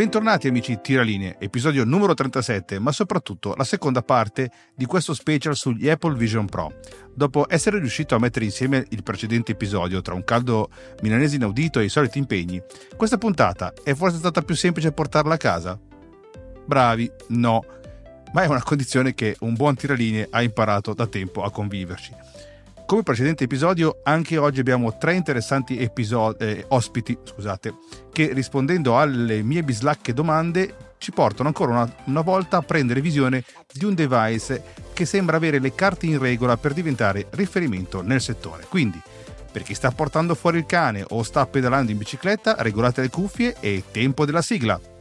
[0.00, 5.90] Bentornati amici Tiraline, episodio numero 37, ma soprattutto la seconda parte di questo special sugli
[5.90, 6.72] Apple Vision Pro.
[7.14, 10.70] Dopo essere riuscito a mettere insieme il precedente episodio tra un caldo
[11.02, 12.62] milanese inaudito e i soliti impegni,
[12.96, 15.78] questa puntata è forse stata più semplice portarla a casa?
[16.64, 17.62] Bravi, no,
[18.32, 22.14] ma è una condizione che un buon tiraline ha imparato da tempo a conviverci.
[22.90, 27.74] Come precedente episodio, anche oggi abbiamo tre interessanti episodi, eh, ospiti scusate,
[28.12, 33.44] che rispondendo alle mie bislacche domande ci portano ancora una, una, volta a prendere visione
[33.72, 38.66] di un device che sembra avere le carte in regola per diventare riferimento nel settore.
[38.68, 39.00] Quindi,
[39.52, 43.54] per chi sta portando fuori il cane o sta pedalando in bicicletta, regolate le cuffie
[43.60, 44.99] e tempo della sigla.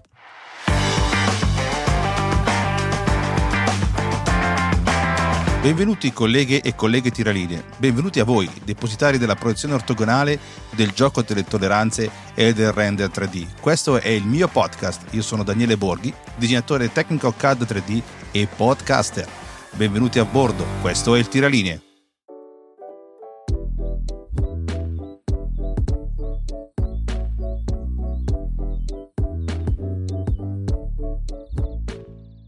[5.62, 10.39] Benvenuti colleghe e colleghe tiraline, benvenuti a voi, depositari della proiezione ortogonale,
[10.70, 13.59] del gioco delle tolleranze e del render 3D.
[13.59, 19.28] Questo è il mio podcast, io sono Daniele Borghi, disegnatore tecnico CAD 3D e podcaster.
[19.72, 21.89] Benvenuti a bordo, questo è il Tiraline.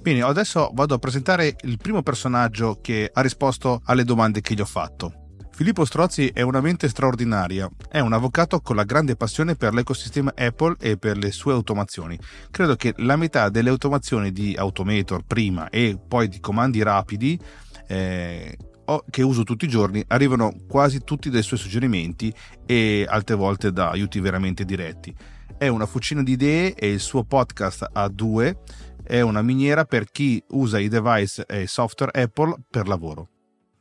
[0.01, 4.61] Bene, adesso vado a presentare il primo personaggio che ha risposto alle domande che gli
[4.61, 5.35] ho fatto.
[5.51, 10.33] Filippo Strozzi è una mente straordinaria, è un avvocato con la grande passione per l'ecosistema
[10.35, 12.17] Apple e per le sue automazioni.
[12.49, 17.39] Credo che la metà delle automazioni di Automator prima e poi di comandi rapidi
[17.87, 18.57] eh,
[19.07, 22.33] che uso tutti i giorni arrivano quasi tutti dai suoi suggerimenti
[22.65, 25.15] e altre volte da aiuti veramente diretti.
[25.61, 28.63] È una fucina di idee e il suo podcast a due
[29.11, 33.27] è una miniera per chi usa i device e software Apple per lavoro.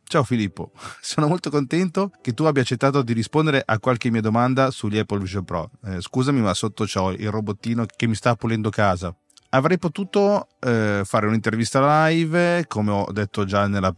[0.02, 4.72] Ciao Filippo, sono molto contento che tu abbia accettato di rispondere a qualche mia domanda
[4.72, 5.70] sugli Apple Vision Pro.
[5.84, 9.16] Eh, scusami, ma sotto c'ho il robottino che mi sta pulendo casa.
[9.50, 13.94] Avrei potuto eh, fare un'intervista live, come ho detto già nella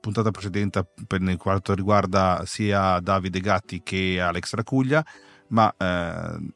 [0.00, 5.02] puntata precedente, per quanto riguarda sia Davide Gatti che Alex Racuglia,
[5.48, 6.52] ma eh,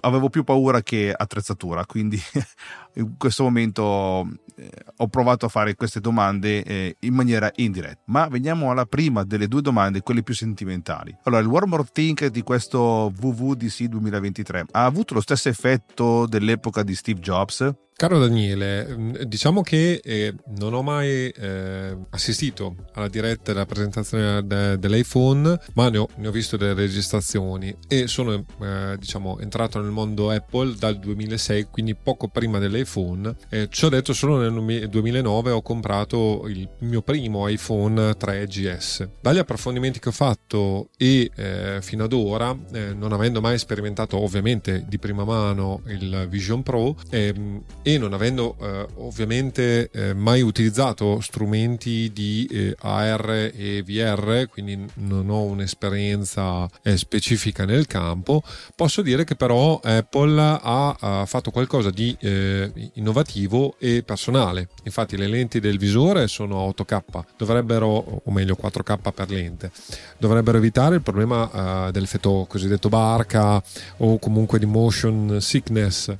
[0.00, 2.20] avevo più paura che attrezzatura, quindi
[2.94, 8.02] in questo momento eh, ho provato a fare queste domande eh, in maniera indiretta.
[8.06, 11.16] Ma veniamo alla prima delle due domande, quelle più sentimentali.
[11.24, 16.82] Allora, il Warm More Think di questo WWDC 2023 ha avuto lo stesso effetto dell'epoca
[16.82, 17.72] di Steve Jobs?
[18.00, 24.46] Caro Daniele, mm, diciamo che eh, non ho mai eh, assistito alla diretta della presentazione
[24.46, 29.82] de- dell'iPhone, ma ne ho, ne ho, visto delle registrazioni e sono eh, diciamo, entrato
[29.82, 33.36] nel mondo Apple dal 2006, quindi poco prima dell'iPhone.
[33.68, 39.08] ci ho detto solo nel 2009 ho comprato il mio primo iPhone 3GS.
[39.20, 44.18] Dagli approfondimenti che ho fatto e eh, fino ad ora, eh, non avendo mai sperimentato
[44.18, 50.42] ovviamente di prima mano il Vision Pro, ehm, e non avendo eh, ovviamente eh, mai
[50.42, 58.42] utilizzato strumenti di eh, AR e VR, quindi non ho un'esperienza eh, specifica nel campo,
[58.74, 64.68] posso dire che però Apple ha, ha fatto qualcosa di eh, innovativo e personale.
[64.84, 67.02] Infatti le lenti del visore sono 8K,
[67.36, 67.86] dovrebbero,
[68.24, 69.70] o meglio 4K per lente,
[70.18, 73.62] dovrebbero evitare il problema eh, dell'effetto cosiddetto barca
[73.98, 76.14] o comunque di motion sickness.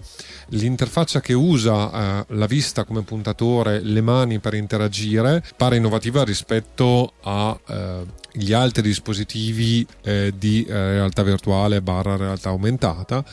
[0.49, 7.13] L'interfaccia che usa eh, la vista come puntatore, le mani per interagire, pare innovativa rispetto
[7.23, 13.25] agli eh, altri dispositivi eh, di eh, realtà virtuale barra realtà aumentata.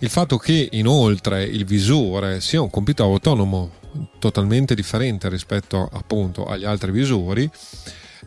[0.00, 3.68] Il fatto che inoltre il visore sia un computer autonomo
[4.20, 7.50] totalmente differente rispetto appunto agli altri visori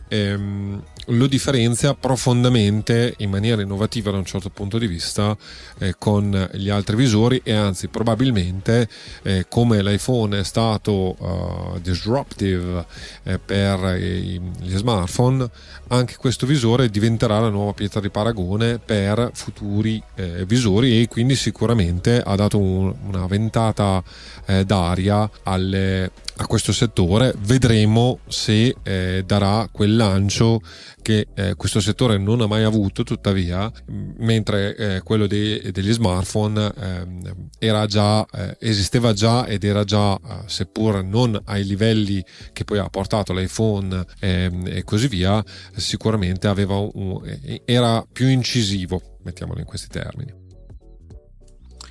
[0.08, 5.36] ehm, lo differenzia profondamente in maniera innovativa da un certo punto di vista
[5.78, 8.88] eh, con gli altri visori e anzi probabilmente
[9.22, 12.84] eh, come l'iPhone è stato uh, disruptive
[13.22, 15.48] eh, per i, gli smartphone
[15.88, 21.36] anche questo visore diventerà la nuova pietra di paragone per futuri eh, visori e quindi
[21.36, 24.02] sicuramente ha dato un, una ventata
[24.46, 30.60] eh, d'aria alle a questo settore, vedremo se eh, darà quel lancio
[31.02, 33.70] che eh, questo settore non ha mai avuto, tuttavia,
[34.18, 40.14] mentre eh, quello dei, degli smartphone ehm, era già, eh, esisteva già ed era già,
[40.14, 45.44] eh, seppur non ai livelli che poi ha portato l'iPhone ehm, e così via,
[45.74, 47.20] sicuramente aveva un,
[47.64, 50.32] era più incisivo, mettiamolo in questi termini.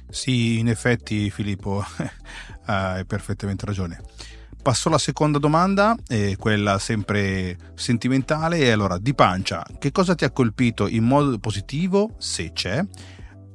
[0.09, 1.83] Sì, in effetti Filippo
[2.65, 4.01] hai perfettamente ragione
[4.67, 5.95] passo alla seconda domanda,
[6.37, 8.57] quella sempre sentimentale.
[8.57, 12.85] E allora, di pancia, che cosa ti ha colpito in modo positivo, se c'è,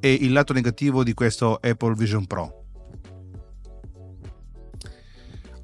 [0.00, 2.61] e il lato negativo di questo Apple Vision Pro?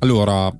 [0.00, 0.54] Allora,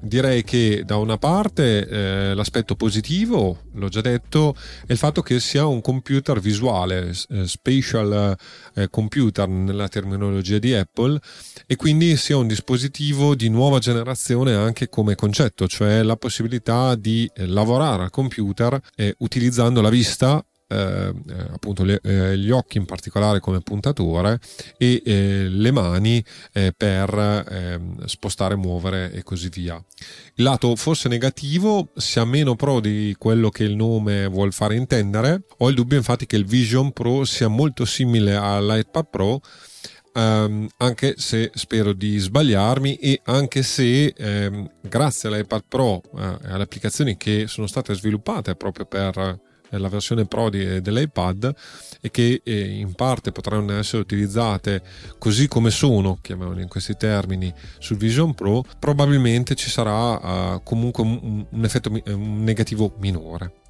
[0.00, 5.38] direi che da una parte eh, l'aspetto positivo, l'ho già detto, è il fatto che
[5.38, 8.36] sia un computer visuale, eh, spatial
[8.74, 11.20] eh, computer nella terminologia di Apple,
[11.64, 17.30] e quindi sia un dispositivo di nuova generazione anche come concetto, cioè la possibilità di
[17.34, 21.12] eh, lavorare al computer eh, utilizzando la vista eh,
[21.52, 24.40] appunto le, eh, gli occhi in particolare come puntatore
[24.78, 29.82] e eh, le mani eh, per ehm, spostare, muovere e così via.
[30.34, 35.42] Il lato forse negativo sia meno pro di quello che il nome vuol fare intendere.
[35.58, 39.40] Ho il dubbio infatti che il Vision Pro sia molto simile all'iPad Pro
[40.14, 46.50] Um, anche se spero di sbagliarmi e anche se um, grazie all'iPad Pro uh, e
[46.50, 49.40] alle applicazioni che sono state sviluppate proprio per
[49.78, 51.54] la versione Pro di, dell'iPad
[52.00, 54.82] e che eh, in parte potranno essere utilizzate
[55.18, 61.02] così come sono, chiamiamole in questi termini, sul Vision Pro, probabilmente ci sarà uh, comunque
[61.04, 63.60] un, effetto un negativo minore.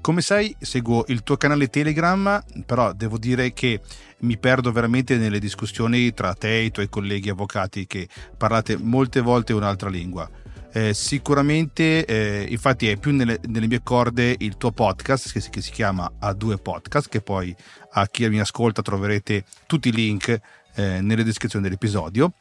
[0.00, 3.80] Come sai, seguo il tuo canale Telegram, però devo dire che
[4.18, 8.06] mi perdo veramente nelle discussioni tra te e i tuoi colleghi avvocati che
[8.36, 10.28] parlate molte volte un'altra lingua.
[10.76, 15.48] Eh, sicuramente, eh, infatti, è più nelle, nelle, mie corde il tuo podcast che si,
[15.48, 17.54] che si, chiama A2 Podcast, che poi
[17.92, 20.36] a chi mi ascolta troverete tutti i link
[20.74, 22.32] eh, nelle descrizioni dell'episodio,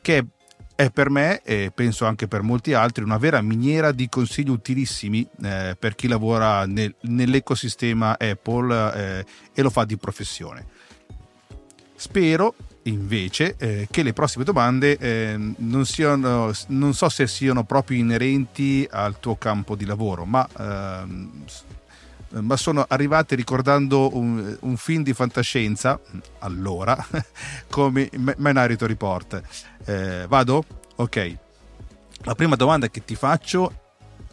[0.00, 0.24] che
[0.74, 5.28] è per me e penso anche per molti altri una vera miniera di consigli utilissimi
[5.42, 10.64] eh, per chi lavora nel, nell'ecosistema Apple eh, e lo fa di professione.
[11.96, 12.54] Spero
[12.88, 18.86] invece eh, che le prossime domande eh, non, siano, non so se siano proprio inerenti
[18.90, 21.30] al tuo campo di lavoro, ma, ehm,
[22.40, 25.98] ma sono arrivate ricordando un, un, film di fantascienza,
[26.40, 26.96] allora,
[27.70, 29.42] come Minority Report.
[29.84, 30.64] Eh, vado?
[30.96, 31.36] Ok.
[32.22, 33.72] La prima domanda che ti faccio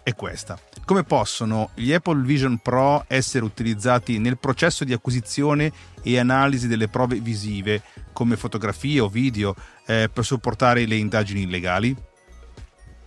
[0.03, 0.59] è questa.
[0.85, 5.71] Come possono gli Apple Vision Pro essere utilizzati nel processo di acquisizione
[6.03, 7.81] e analisi delle prove visive,
[8.13, 9.55] come fotografie o video,
[9.87, 11.95] eh, per supportare le indagini illegali?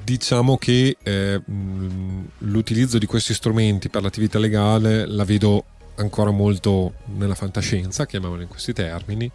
[0.03, 1.41] Diciamo che eh,
[2.39, 5.65] l'utilizzo di questi strumenti per l'attività legale la vedo
[5.99, 9.31] ancora molto nella fantascienza, chiamiamolo in questi termini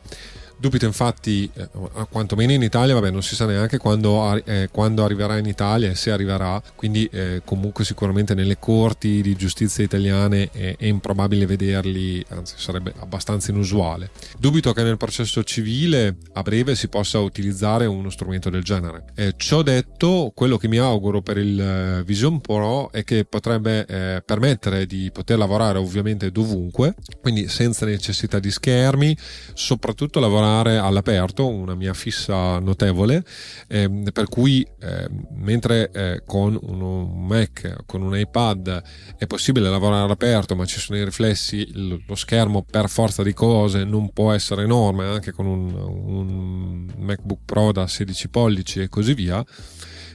[0.63, 1.67] Dubito infatti, eh,
[2.09, 5.95] quantomeno in Italia, vabbè, non si sa neanche quando, eh, quando arriverà in Italia e
[5.95, 12.23] se arriverà, quindi eh, comunque sicuramente nelle corti di giustizia italiane è, è, improbabile vederli,
[12.29, 14.11] anzi sarebbe abbastanza inusuale.
[14.39, 19.07] Dubito che nel processo civile a breve si possa utilizzare uno strumento del genere.
[19.15, 23.85] Eh, ciò detto, quello che mi auguro per il eh, Vision Pro è che potrebbe
[23.85, 29.17] eh, permettere di poter lavorare ovviamente dovunque, quindi senza necessità di schermi,
[29.53, 33.23] soprattutto lavorare funzionare all'aperto, una mia fissa notevole,
[33.67, 38.83] eh, per cui eh, mentre eh, con un Mac, con un iPad
[39.17, 43.83] è possibile lavorare all'aperto, ma ci sono i riflessi, lo schermo per forza di cose
[43.83, 49.13] non può essere enorme, anche con un, un MacBook Pro da 16 pollici e così
[49.13, 49.43] via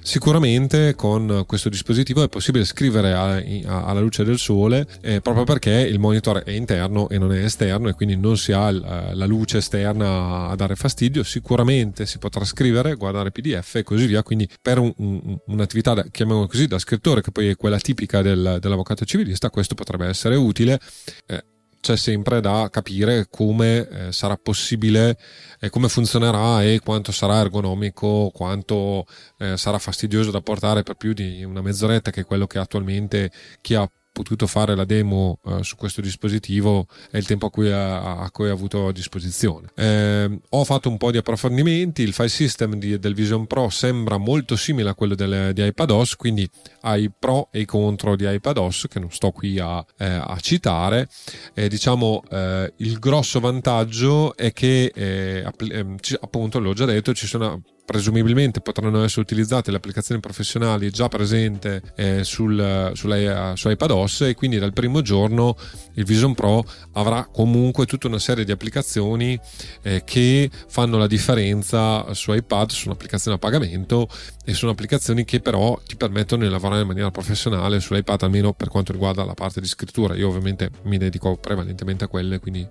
[0.08, 5.44] Sicuramente con questo dispositivo è possibile scrivere a, a, alla luce del sole eh, proprio
[5.44, 9.12] perché il monitor è interno e non è esterno e quindi non si ha la,
[9.12, 11.22] la luce esterna a dare fastidio.
[11.24, 14.22] Sicuramente si potrà scrivere, guardare PDF e così via.
[14.22, 18.22] Quindi per un, un, un'attività, da, chiamiamola così, da scrittore, che poi è quella tipica
[18.22, 20.80] del, dell'avvocato civilista, questo potrebbe essere utile.
[21.26, 21.44] Eh,
[21.80, 25.18] c'è sempre da capire come eh, sarà possibile,
[25.60, 29.06] eh, come funzionerà e quanto sarà ergonomico, quanto
[29.38, 33.30] eh, sarà fastidioso da portare per più di una mezz'oretta, che è quello che attualmente
[33.60, 37.70] chi ha potuto fare la demo uh, su questo dispositivo è il tempo a cui,
[37.70, 39.68] ha, a cui ho avuto a disposizione.
[39.76, 44.16] Eh, ho fatto un po' di approfondimenti, il file system di, del Vision Pro sembra
[44.16, 46.48] molto simile a quello del, di iPadOS, quindi
[46.80, 50.36] ha i pro e i contro di iPadOS che non sto qui a, eh, a
[50.40, 51.08] citare.
[51.54, 57.28] Eh, diciamo eh, il grosso vantaggio è che eh, ehm, appunto l'ho già detto ci
[57.28, 64.20] sono presumibilmente potranno essere utilizzate le applicazioni professionali già presenti eh, sul, sulla, su iPadOS
[64.20, 65.56] e quindi dal primo giorno
[65.94, 69.40] il Vision Pro avrà comunque tutta una serie di applicazioni
[69.80, 74.06] eh, che fanno la differenza su iPad, su un'applicazione a pagamento
[74.44, 78.68] e sono applicazioni che però ti permettono di lavorare in maniera professionale sull'iPad almeno per
[78.68, 80.14] quanto riguarda la parte di scrittura.
[80.14, 82.68] Io ovviamente mi dedico prevalentemente a quelle, quindi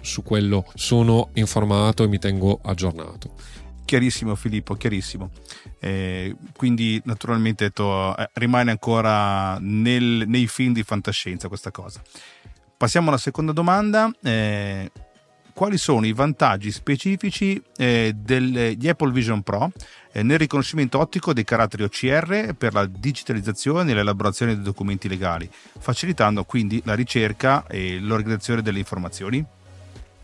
[0.00, 3.34] su quello sono informato e mi tengo aggiornato.
[3.90, 5.30] Chiarissimo Filippo, chiarissimo.
[5.80, 12.00] Eh, quindi naturalmente detto, eh, rimane ancora nel, nei film di fantascienza questa cosa.
[12.76, 14.08] Passiamo alla seconda domanda.
[14.22, 14.92] Eh,
[15.52, 19.72] quali sono i vantaggi specifici eh, degli Apple Vision Pro
[20.12, 25.50] eh, nel riconoscimento ottico dei caratteri OCR per la digitalizzazione e l'elaborazione dei documenti legali,
[25.50, 29.44] facilitando quindi la ricerca e l'organizzazione delle informazioni.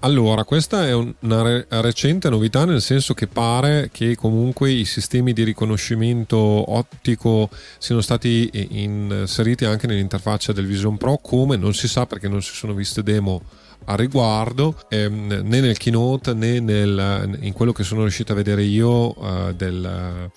[0.01, 5.33] Allora, questa è una re- recente novità nel senso che pare che comunque i sistemi
[5.33, 7.49] di riconoscimento ottico
[7.79, 12.55] siano stati inseriti anche nell'interfaccia del Vision Pro, come non si sa perché non si
[12.55, 13.41] sono viste demo
[13.87, 14.77] a riguardo.
[14.91, 19.53] Ehm, né nel keynote né nel, in quello che sono riuscito a vedere io uh,
[19.53, 20.31] del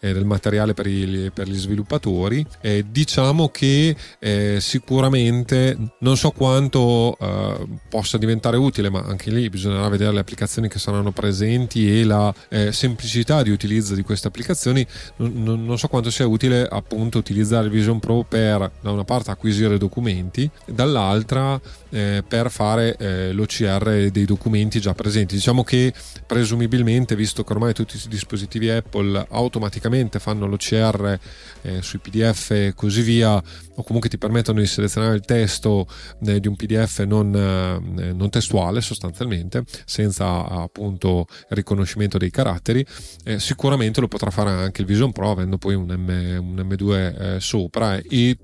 [0.00, 2.44] eh, del materiale per, i, per, gli sviluppatori.
[2.60, 9.48] Eh, diciamo che eh, sicuramente non so quanto eh, possa diventare utile, ma anche lì
[9.48, 14.28] bisognerà vedere le applicazioni che saranno presenti e la eh, semplicità di utilizzo di queste
[14.28, 14.86] applicazioni.
[15.16, 19.30] Non, non, so quanto sia utile appunto utilizzare il Vision Pro per da una parte
[19.30, 25.34] acquisire documenti, dall'altra per fare l'OCR dei documenti già presenti.
[25.34, 25.92] Diciamo che
[26.24, 31.18] presumibilmente, visto che ormai tutti i dispositivi Apple automaticamente automaticamente fanno l'OCR
[31.62, 35.86] eh, sui PDF e così via, o comunque ti permettono di selezionare il testo
[36.24, 42.84] eh, di un PDF non, eh, non, testuale sostanzialmente, senza appunto riconoscimento dei caratteri,
[43.24, 47.36] eh, sicuramente lo potrà fare anche il Vision Pro avendo poi un, M, un M2
[47.36, 48.36] eh, sopra e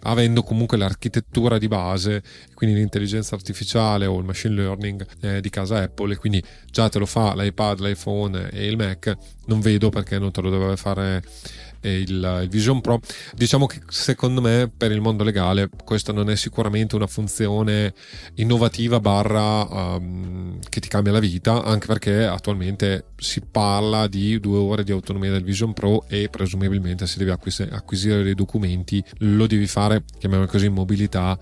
[0.00, 2.22] avendo comunque l'architettura di base,
[2.54, 6.98] quindi l'intelligenza artificiale o il machine learning eh, di casa Apple, e quindi già te
[6.98, 11.22] lo fa l'iPad, l'iPhone e il Mac, non vedo perché non te lo dovrebbe fare
[11.88, 13.00] il, il, Vision Pro.
[13.34, 17.94] Diciamo che secondo me per il mondo legale questa non è sicuramente una funzione
[18.34, 24.58] innovativa barra um, che ti cambia la vita, anche perché attualmente si parla di due
[24.58, 29.46] ore di autonomia del Vision Pro e presumibilmente se devi acquis- acquisire dei documenti lo
[29.46, 31.38] devi fare, chiamiamolo così, in mobilità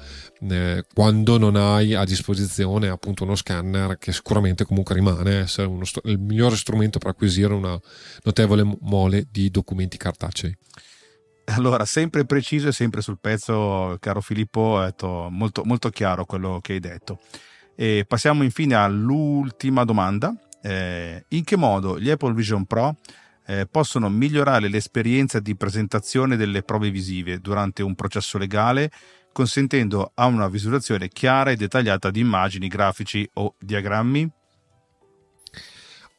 [0.49, 6.01] eh, quando non hai a disposizione appunto uno scanner che sicuramente comunque rimane essere st-
[6.05, 7.77] il migliore strumento per acquisire una
[8.23, 10.57] notevole mole di documenti cartacei.
[11.47, 16.75] Allora, sempre preciso e sempre sul pezzo, caro Filippo, detto, molto, molto chiaro quello che
[16.75, 17.19] hai detto.
[17.75, 20.33] E passiamo infine all'ultima domanda.
[20.63, 22.95] Eh, in che modo gli Apple Vision Pro
[23.47, 28.93] eh, possono migliorare l'esperienza di presentazione delle prove visive durante un processo legale
[29.33, 34.31] consentendo a una visualizzazione chiara e dettagliata di immagini, grafici o diagrammi?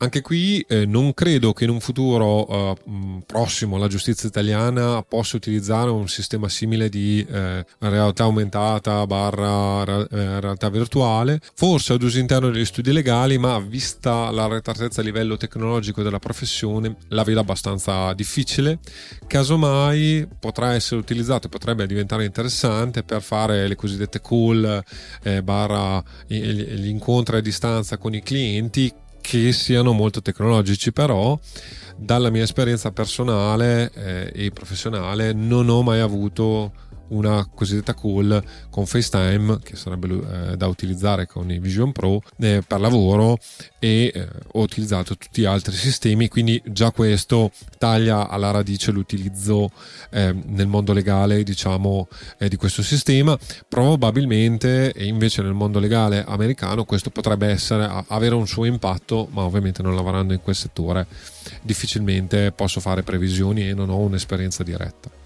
[0.03, 5.37] Anche qui eh, non credo che in un futuro eh, prossimo la giustizia italiana possa
[5.37, 12.19] utilizzare un sistema simile di eh, realtà aumentata barra eh, realtà virtuale, forse ad uso
[12.19, 17.39] interno degli studi legali, ma vista la retratezza a livello tecnologico della professione la vedo
[17.39, 18.79] abbastanza difficile.
[19.25, 24.83] Casomai potrà essere utilizzato e potrebbe diventare interessante per fare le cosiddette call
[25.23, 31.39] eh, barra gli incontri a distanza con i clienti che siano molto tecnologici, però
[31.95, 36.73] dalla mia esperienza personale eh, e professionale non ho mai avuto
[37.13, 42.63] una cosiddetta call con FaceTime che sarebbe eh, da utilizzare con i Vision Pro eh,
[42.65, 43.37] per lavoro
[43.79, 49.71] e eh, ho utilizzato tutti gli altri sistemi quindi già questo taglia alla radice l'utilizzo
[50.09, 53.37] ehm, nel mondo legale diciamo eh, di questo sistema.
[53.67, 59.81] Probabilmente invece nel mondo legale americano questo potrebbe essere avere un suo impatto ma ovviamente
[59.81, 61.07] non lavorando in quel settore
[61.61, 65.22] difficilmente posso fare previsioni e non ho un'esperienza diretta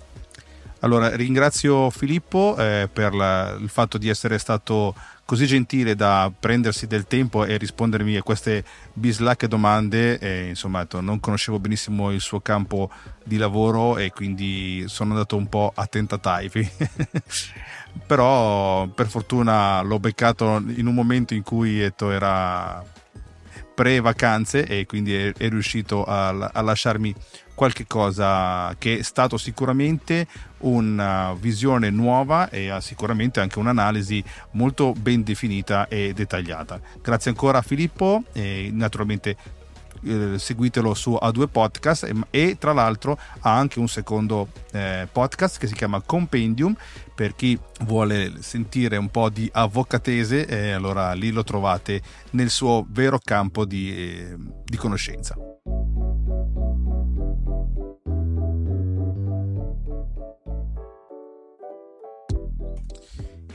[0.81, 4.93] allora, ringrazio Filippo eh, per la, il fatto di essere stato
[5.25, 10.19] così gentile da prendersi del tempo e rispondermi a queste bislacche domande.
[10.19, 12.91] E, insomma, non conoscevo benissimo il suo campo
[13.23, 16.71] di lavoro e quindi sono andato un po' a tentative.
[18.05, 22.83] Però per fortuna l'ho beccato in un momento in cui Eto era
[23.73, 27.13] pre-vacanze e quindi è, è riuscito a, a lasciarmi
[27.57, 30.27] qualche cosa che è stato sicuramente
[30.59, 36.79] una visione nuova e ha sicuramente anche un'analisi molto ben definita e dettagliata.
[37.01, 39.35] Grazie ancora a Filippo e naturalmente
[40.03, 45.57] eh, seguitelo su A2 Podcast e, e, tra l'altro ha anche un secondo eh, podcast
[45.57, 46.75] che si chiama Compendium
[47.15, 52.85] per chi vuole sentire un po' di avvocatese eh, allora lì lo trovate nel suo
[52.87, 55.35] vero campo di, eh, di conoscenza.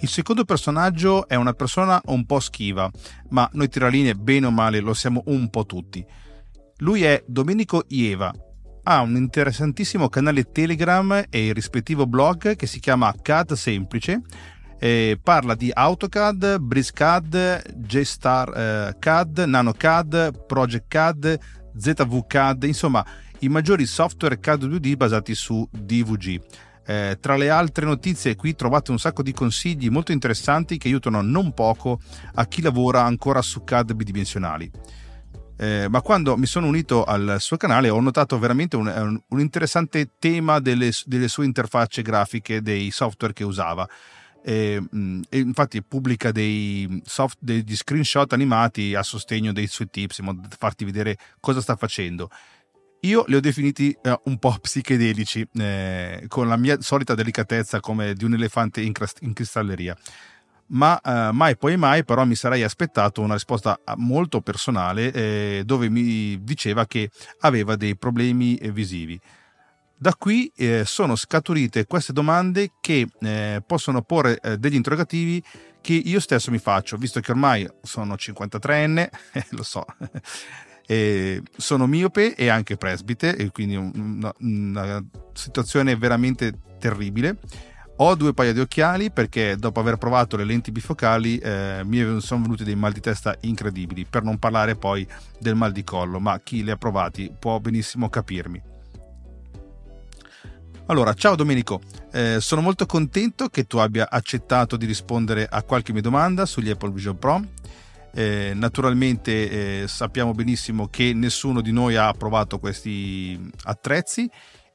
[0.02, 2.90] Il secondo personaggio è una persona un po' schiva,
[3.30, 6.04] ma noi tiralinee bene o male lo siamo un po' tutti.
[6.78, 8.34] Lui è Domenico Ieva,
[8.82, 14.22] ha un interessantissimo canale Telegram e il rispettivo blog che si chiama CAD Semplice
[15.22, 21.38] parla di AutoCAD, BrizzCAD, JStar eh, CAD, NanoCAD, Project CAD,
[21.76, 23.06] ZVCAD, insomma
[23.38, 26.40] i maggiori software CAD 2D basati su DVG.
[26.92, 31.22] Eh, tra le altre notizie qui trovate un sacco di consigli molto interessanti che aiutano
[31.22, 32.00] non poco
[32.34, 34.70] a chi lavora ancora su CAD bidimensionali.
[35.56, 40.10] Eh, ma quando mi sono unito al suo canale ho notato veramente un, un, interessante
[40.18, 43.88] tema delle, delle, sue interfacce grafiche, dei software che usava.
[44.44, 44.82] E,
[45.30, 50.40] e infatti pubblica dei soft, degli screenshot animati a sostegno dei suoi tips in modo
[50.46, 52.28] da farti vedere cosa sta facendo
[53.04, 58.14] io li ho definiti eh, un po' psichedelici, eh, con la mia solita delicatezza come
[58.14, 59.96] di un elefante in, crist- in cristalleria.
[60.68, 65.62] Ma eh, mai poi mai, però, mi sarei aspettato una risposta ah, molto personale eh,
[65.64, 69.20] dove mi diceva che aveva dei problemi eh, visivi.
[69.96, 73.06] Da qui eh, sono scaturite queste domande che
[73.64, 75.40] possono porre degli interrogativi
[75.80, 79.08] che io stesso mi faccio, visto che ormai sono 53enne,
[79.50, 79.84] lo so,
[80.86, 87.38] e sono miope e anche presbite, e quindi una, una situazione veramente terribile.
[87.96, 92.42] Ho due paia di occhiali perché dopo aver provato le lenti bifocali eh, mi sono
[92.42, 95.06] venuti dei mal di testa incredibili, per non parlare poi
[95.38, 98.70] del mal di collo, ma chi li ha provati può benissimo capirmi.
[100.86, 105.92] Allora, ciao Domenico, eh, sono molto contento che tu abbia accettato di rispondere a qualche
[105.92, 107.40] mia domanda sugli Apple Vision Pro
[108.14, 114.28] eh, naturalmente eh, sappiamo benissimo che nessuno di noi ha provato questi attrezzi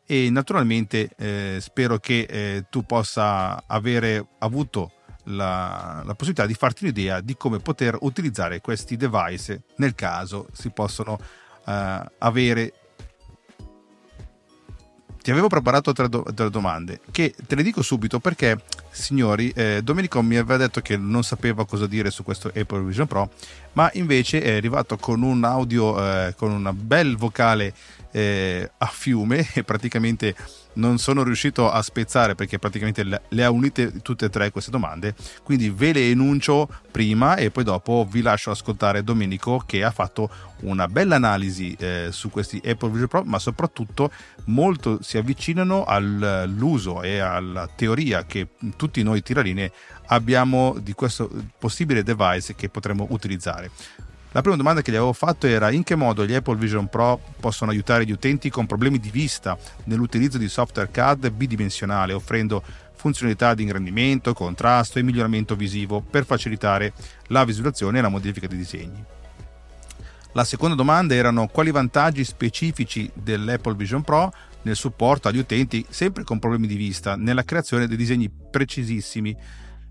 [0.06, 4.92] e naturalmente eh, spero che eh, tu possa avere avuto
[5.26, 10.70] la, la, possibilità di farti un'idea di come poter utilizzare questi device nel caso si
[10.72, 11.20] possono
[11.66, 12.74] eh, avere
[15.28, 19.82] ti avevo preparato tre, do- tre, domande che te le dico subito perché, signori, eh,
[19.84, 23.32] Domenico mi aveva detto che non sapeva cosa dire su questo Apple Vision Pro,
[23.78, 27.72] ma invece è arrivato con un audio, eh, con una bel vocale
[28.12, 29.46] eh, a fiume.
[29.58, 30.36] E praticamente
[30.74, 35.14] non sono riuscito a spezzare perché praticamente le ha unite tutte e tre queste domande.
[35.44, 40.30] Quindi ve le enuncio prima e poi dopo vi lascio ascoltare Domenico che ha fatto
[40.62, 44.12] una bella analisi eh, su questi Apple Vision Pro ma soprattutto
[44.46, 49.72] molto si avvicinano all'uso e alla teoria che tutti noi tiraline
[50.08, 53.72] abbiamo di questo possibile device che potremmo utilizzare
[54.38, 57.20] la prima domanda che gli avevo fatto era in che modo gli Apple Vision Pro
[57.40, 62.62] possono aiutare gli utenti con problemi di vista nell'utilizzo di software CAD bidimensionale, offrendo
[62.94, 66.94] funzionalità di ingrandimento, contrasto e miglioramento visivo per facilitare
[67.30, 69.04] la visualizzazione e la modifica dei disegni.
[70.34, 76.24] La seconda domanda erano quali vantaggi specifici dell'Apple Vision Pro nel supporto agli utenti sempre
[76.24, 79.36] con problemi di vista nella creazione dei disegni precisissimi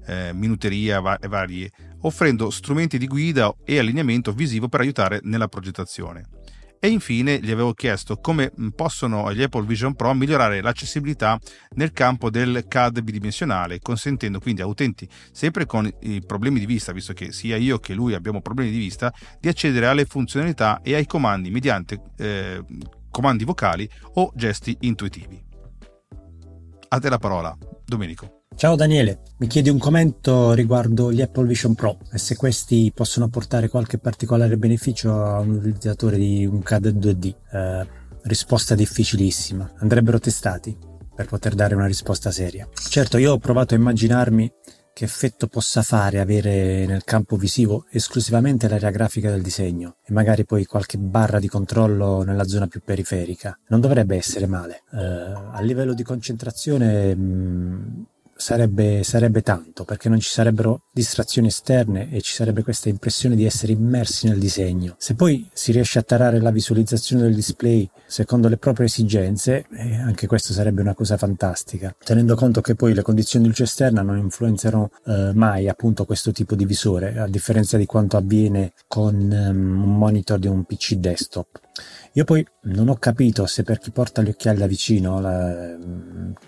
[0.06, 1.70] eh, minuteria va- varie,
[2.02, 6.28] offrendo strumenti di guida e allineamento visivo per aiutare nella progettazione.
[6.78, 11.38] E infine gli avevo chiesto come possono gli Apple Vision Pro migliorare l'accessibilità
[11.74, 16.92] nel campo del CAD bidimensionale, consentendo quindi a utenti sempre con i problemi di vista,
[16.92, 20.94] visto che sia io che lui abbiamo problemi di vista, di accedere alle funzionalità e
[20.94, 22.62] ai comandi mediante eh,
[23.10, 25.42] comandi vocali o gesti intuitivi.
[26.88, 28.35] A te la parola, Domenico.
[28.56, 33.28] Ciao Daniele, mi chiedi un commento riguardo gli Apple Vision Pro e se questi possono
[33.28, 37.34] portare qualche particolare beneficio a un utilizzatore di un CAD 2D.
[37.52, 37.86] Eh,
[38.22, 40.74] risposta difficilissima, andrebbero testati
[41.14, 42.66] per poter dare una risposta seria.
[42.72, 44.50] Certo, io ho provato a immaginarmi
[44.94, 50.46] che effetto possa fare avere nel campo visivo esclusivamente l'area grafica del disegno e magari
[50.46, 53.58] poi qualche barra di controllo nella zona più periferica.
[53.68, 54.84] Non dovrebbe essere male.
[54.94, 58.02] Eh, a livello di concentrazione mh, mm,
[58.36, 63.44] sarebbe, sarebbe tanto perché non ci sarebbero distrazioni esterne e ci sarebbe questa impressione di
[63.44, 64.94] essere immersi nel disegno.
[64.98, 69.96] Se poi si riesce a tarare la visualizzazione del display secondo le proprie esigenze, eh,
[69.96, 74.02] anche questo sarebbe una cosa fantastica, tenendo conto che poi le condizioni di luce esterna
[74.02, 79.14] non influenzano eh, mai appunto questo tipo di visore, a differenza di quanto avviene con
[79.14, 81.60] um, un monitor di un PC desktop.
[82.16, 85.76] Io poi non ho capito se per chi porta gli occhiali da vicino, la,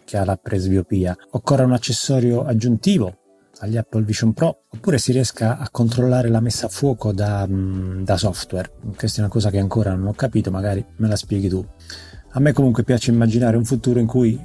[0.03, 3.19] che ha la presbiopia, occorra un accessorio aggiuntivo
[3.59, 8.17] agli Apple Vision Pro oppure si riesca a controllare la messa a fuoco da, da
[8.17, 8.71] software.
[8.97, 11.63] Questa è una cosa che ancora non ho capito, magari me la spieghi tu.
[12.31, 14.41] A me comunque piace immaginare un futuro in cui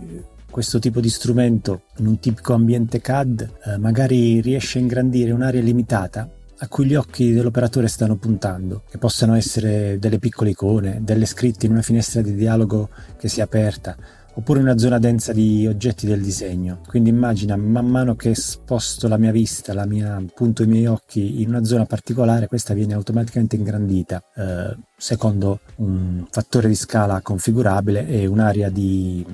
[0.51, 5.61] questo tipo di strumento in un tipico ambiente CAD eh, magari riesce a ingrandire un'area
[5.61, 11.25] limitata a cui gli occhi dell'operatore stanno puntando, che possano essere delle piccole icone, delle
[11.25, 13.97] scritte in una finestra di dialogo che si è aperta,
[14.35, 16.81] oppure una zona densa di oggetti del disegno.
[16.87, 21.41] Quindi immagina man mano che sposto la mia vista, la mia, punto i miei occhi
[21.41, 28.07] in una zona particolare, questa viene automaticamente ingrandita eh, secondo un fattore di scala configurabile
[28.07, 29.25] e un'area di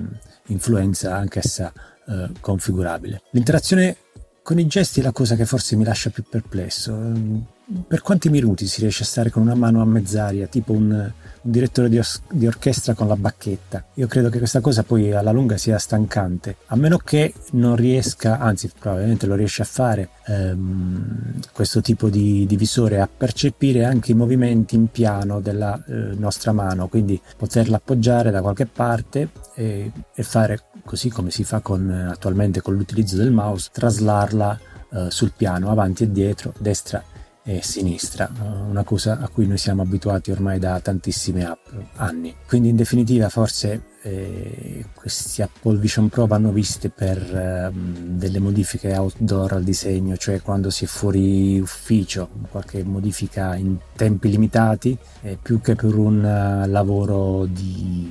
[0.46, 1.72] influenza anch'essa
[2.06, 3.22] eh, configurabile.
[3.30, 3.96] L'interazione
[4.42, 7.48] con i gesti la cosa che forse mi lascia più perplesso.
[7.86, 11.50] Per quanti minuti si riesce a stare con una mano a mezz'aria, tipo un, un
[11.52, 13.84] direttore di, os- di, orchestra con la bacchetta?
[13.94, 18.40] Io credo che questa cosa poi alla lunga sia stancante, a meno che non riesca,
[18.40, 24.10] anzi probabilmente lo riesce a fare, ehm, questo tipo di, di, visore, a percepire anche
[24.10, 29.92] i movimenti in piano della eh, nostra mano, quindi poterla appoggiare da qualche parte e,
[30.12, 34.60] e fare così come si fa con, attualmente con l'utilizzo del mouse, traslarla
[34.92, 37.02] eh, sul piano avanti e dietro, destra
[37.42, 41.66] e sinistra, eh, una cosa a cui noi siamo abituati ormai da tantissime app,
[41.96, 42.34] anni.
[42.46, 48.96] Quindi in definitiva forse eh, questi Apple Vision Pro vanno visti per eh, delle modifiche
[48.96, 55.38] outdoor al disegno, cioè quando si è fuori ufficio, qualche modifica in tempi limitati, eh,
[55.40, 58.10] più che per un uh, lavoro di,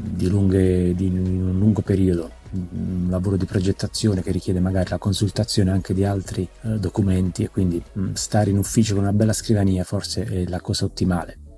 [0.00, 5.70] di, lunghe, di un lungo periodo un lavoro di progettazione che richiede magari la consultazione
[5.70, 9.32] anche di altri eh, documenti e quindi mh, mm, stare in ufficio con una bella
[9.32, 11.49] scrivania forse è la cosa ottimale.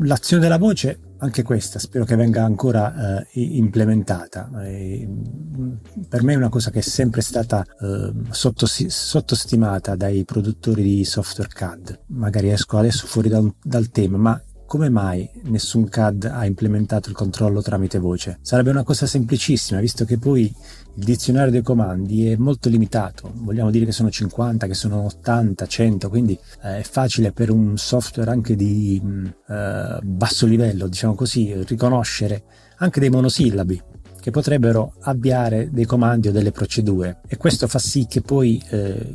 [0.00, 4.50] L'azione della voce, anche questa, spero che venga ancora eh, implementata.
[4.62, 5.72] E, mm,
[6.08, 11.04] per me è una cosa che è sempre stata eh, sottos- sottostimata dai produttori di
[11.04, 12.00] software CAD.
[12.08, 17.14] Magari esco adesso fuori da dal tema, ma come mai nessun CAD ha implementato il
[17.14, 18.38] controllo tramite voce?
[18.42, 20.52] Sarebbe una cosa semplicissima, visto che poi
[20.96, 25.66] il dizionario dei comandi è molto limitato, vogliamo dire che sono 50, che sono 80,
[25.66, 31.14] 100, quindi eh, è facile per un software anche di mm, eh, basso livello, diciamo
[31.14, 32.44] così, riconoscere
[32.78, 33.82] anche dei monosillabi
[34.20, 37.20] che potrebbero avviare dei comandi o delle procedure.
[37.28, 39.14] E questo fa sì che poi eh,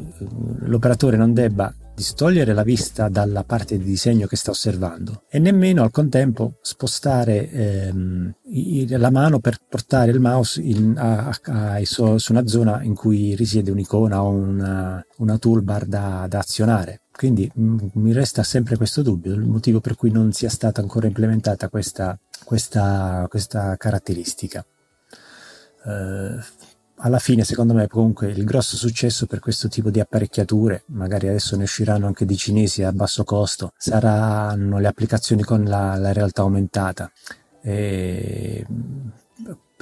[0.60, 5.84] l'operatore non debba distogliere la vista dalla parte di disegno che sta osservando e nemmeno
[5.84, 8.34] al contempo spostare ehm,
[8.88, 13.36] la mano per portare il mouse in, a, a, a, su una zona in cui
[13.36, 17.02] risiede un'icona o una, una toolbar da, da azionare.
[17.12, 21.08] Quindi m- mi resta sempre questo dubbio, il motivo per cui non sia stata ancora
[21.08, 24.66] implementata questa, questa, questa caratteristica.
[25.84, 26.40] Uh,
[27.04, 31.56] alla fine secondo me comunque il grosso successo per questo tipo di apparecchiature, magari adesso
[31.56, 36.42] ne usciranno anche di cinesi a basso costo, saranno le applicazioni con la, la realtà
[36.42, 37.12] aumentata.
[37.64, 38.66] E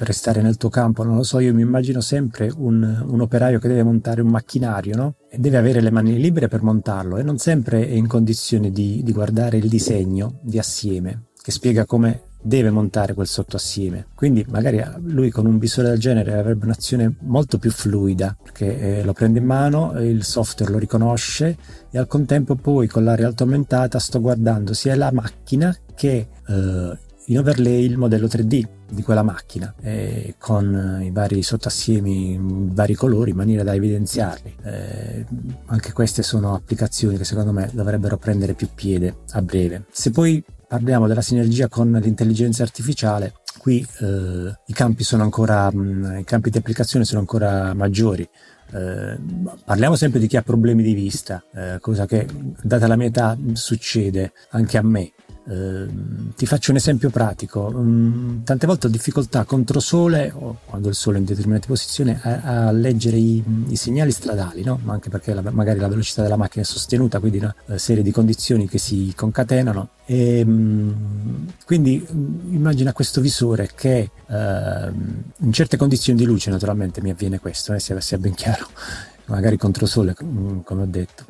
[0.00, 3.58] per restare nel tuo campo, non lo so, io mi immagino sempre un, un operaio
[3.58, 5.14] che deve montare un macchinario, no?
[5.28, 9.02] E deve avere le mani libere per montarlo e non sempre è in condizione di,
[9.02, 14.06] di guardare il disegno di assieme che spiega come deve montare quel sottoassieme.
[14.14, 19.04] Quindi magari lui con un visore del genere avrebbe un'azione molto più fluida perché eh,
[19.04, 21.56] lo prende in mano, il software lo riconosce
[21.90, 26.98] e al contempo poi con la realtà aumentata sto guardando sia la macchina che eh,
[27.26, 32.94] in overlay il modello 3D di quella macchina eh, con i vari sottoassiemi in vari
[32.94, 34.56] colori in maniera da evidenziarli.
[34.64, 35.26] Eh,
[35.66, 39.84] anche queste sono applicazioni che secondo me dovrebbero prendere più piede a breve.
[39.92, 45.78] Se poi parliamo della sinergia con l'intelligenza artificiale, qui eh, i campi sono ancora, mh,
[45.78, 48.22] mm, i campi di applicazione sono ancora maggiori.
[48.72, 49.18] Eh,
[49.64, 52.24] parliamo sempre di chi ha problemi di vista, eh, cosa che
[52.62, 55.10] data la mia età succede anche a me.
[55.50, 57.72] Ehm, ti faccio un esempio pratico.
[57.74, 62.16] Um, tante volte ho difficoltà contro sole, o quando il sole è in determinate posizioni,
[62.22, 64.78] a, a leggere i, i, segnali stradali, no?
[64.84, 68.04] ma anche perché la, magari la velocità della macchina è sostenuta, quindi una uh, serie
[68.04, 69.88] di condizioni che si concatenano.
[70.06, 77.02] E, um, quindi um, immagina questo visore che uh, in certe condizioni di luce, naturalmente
[77.02, 78.68] mi avviene questo, eh, sia, sia ben chiaro,
[79.26, 81.24] magari contro sole, come ho detto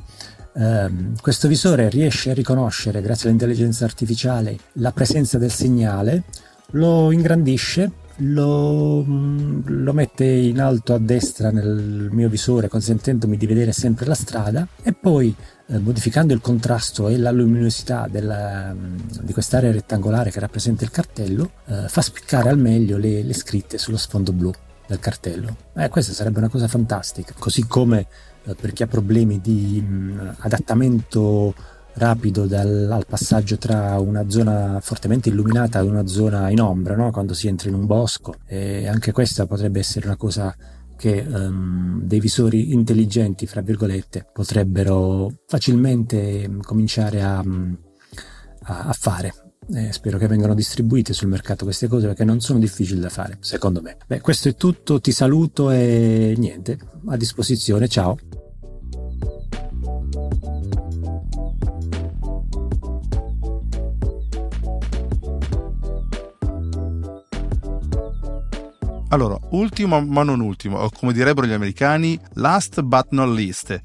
[0.53, 6.25] Uh, questo visore riesce a riconoscere, grazie all'intelligenza artificiale, la presenza del segnale,
[6.73, 13.47] lo ingrandisce, lo, mm, lo, mette in alto a destra nel mio visore consentendomi di
[13.47, 15.35] vedere sempre la strada e poi
[15.69, 20.91] eh, modificando il contrasto e la luminosità della, mm, di quest'area rettangolare che rappresenta il
[20.91, 24.53] cartello eh, fa spiccare al meglio le, le, scritte sullo sfondo blu
[24.87, 25.57] del cartello.
[25.77, 28.07] Eh, questa sarebbe una cosa fantastica, così come
[28.59, 31.55] per chi ha problemi di mh, adattamento
[31.95, 37.11] rapido dal, al passaggio tra una zona fortemente illuminata e una zona in ombra, no?
[37.11, 38.35] quando si entra in un bosco.
[38.47, 40.55] E anche questa potrebbe essere una cosa
[40.97, 49.33] che um, dei visori intelligenti, fra virgolette, potrebbero facilmente cominciare a, a, a fare
[49.73, 53.39] e spero che vengano distribuite sul mercato queste cose perché non sono difficili da fare,
[53.41, 53.97] secondo me.
[54.07, 58.17] Beh, questo è tutto, ti saluto e niente, a disposizione, ciao.
[69.13, 73.79] Allora, ultimo ma non ultimo, o come direbbero gli americani, last but not least.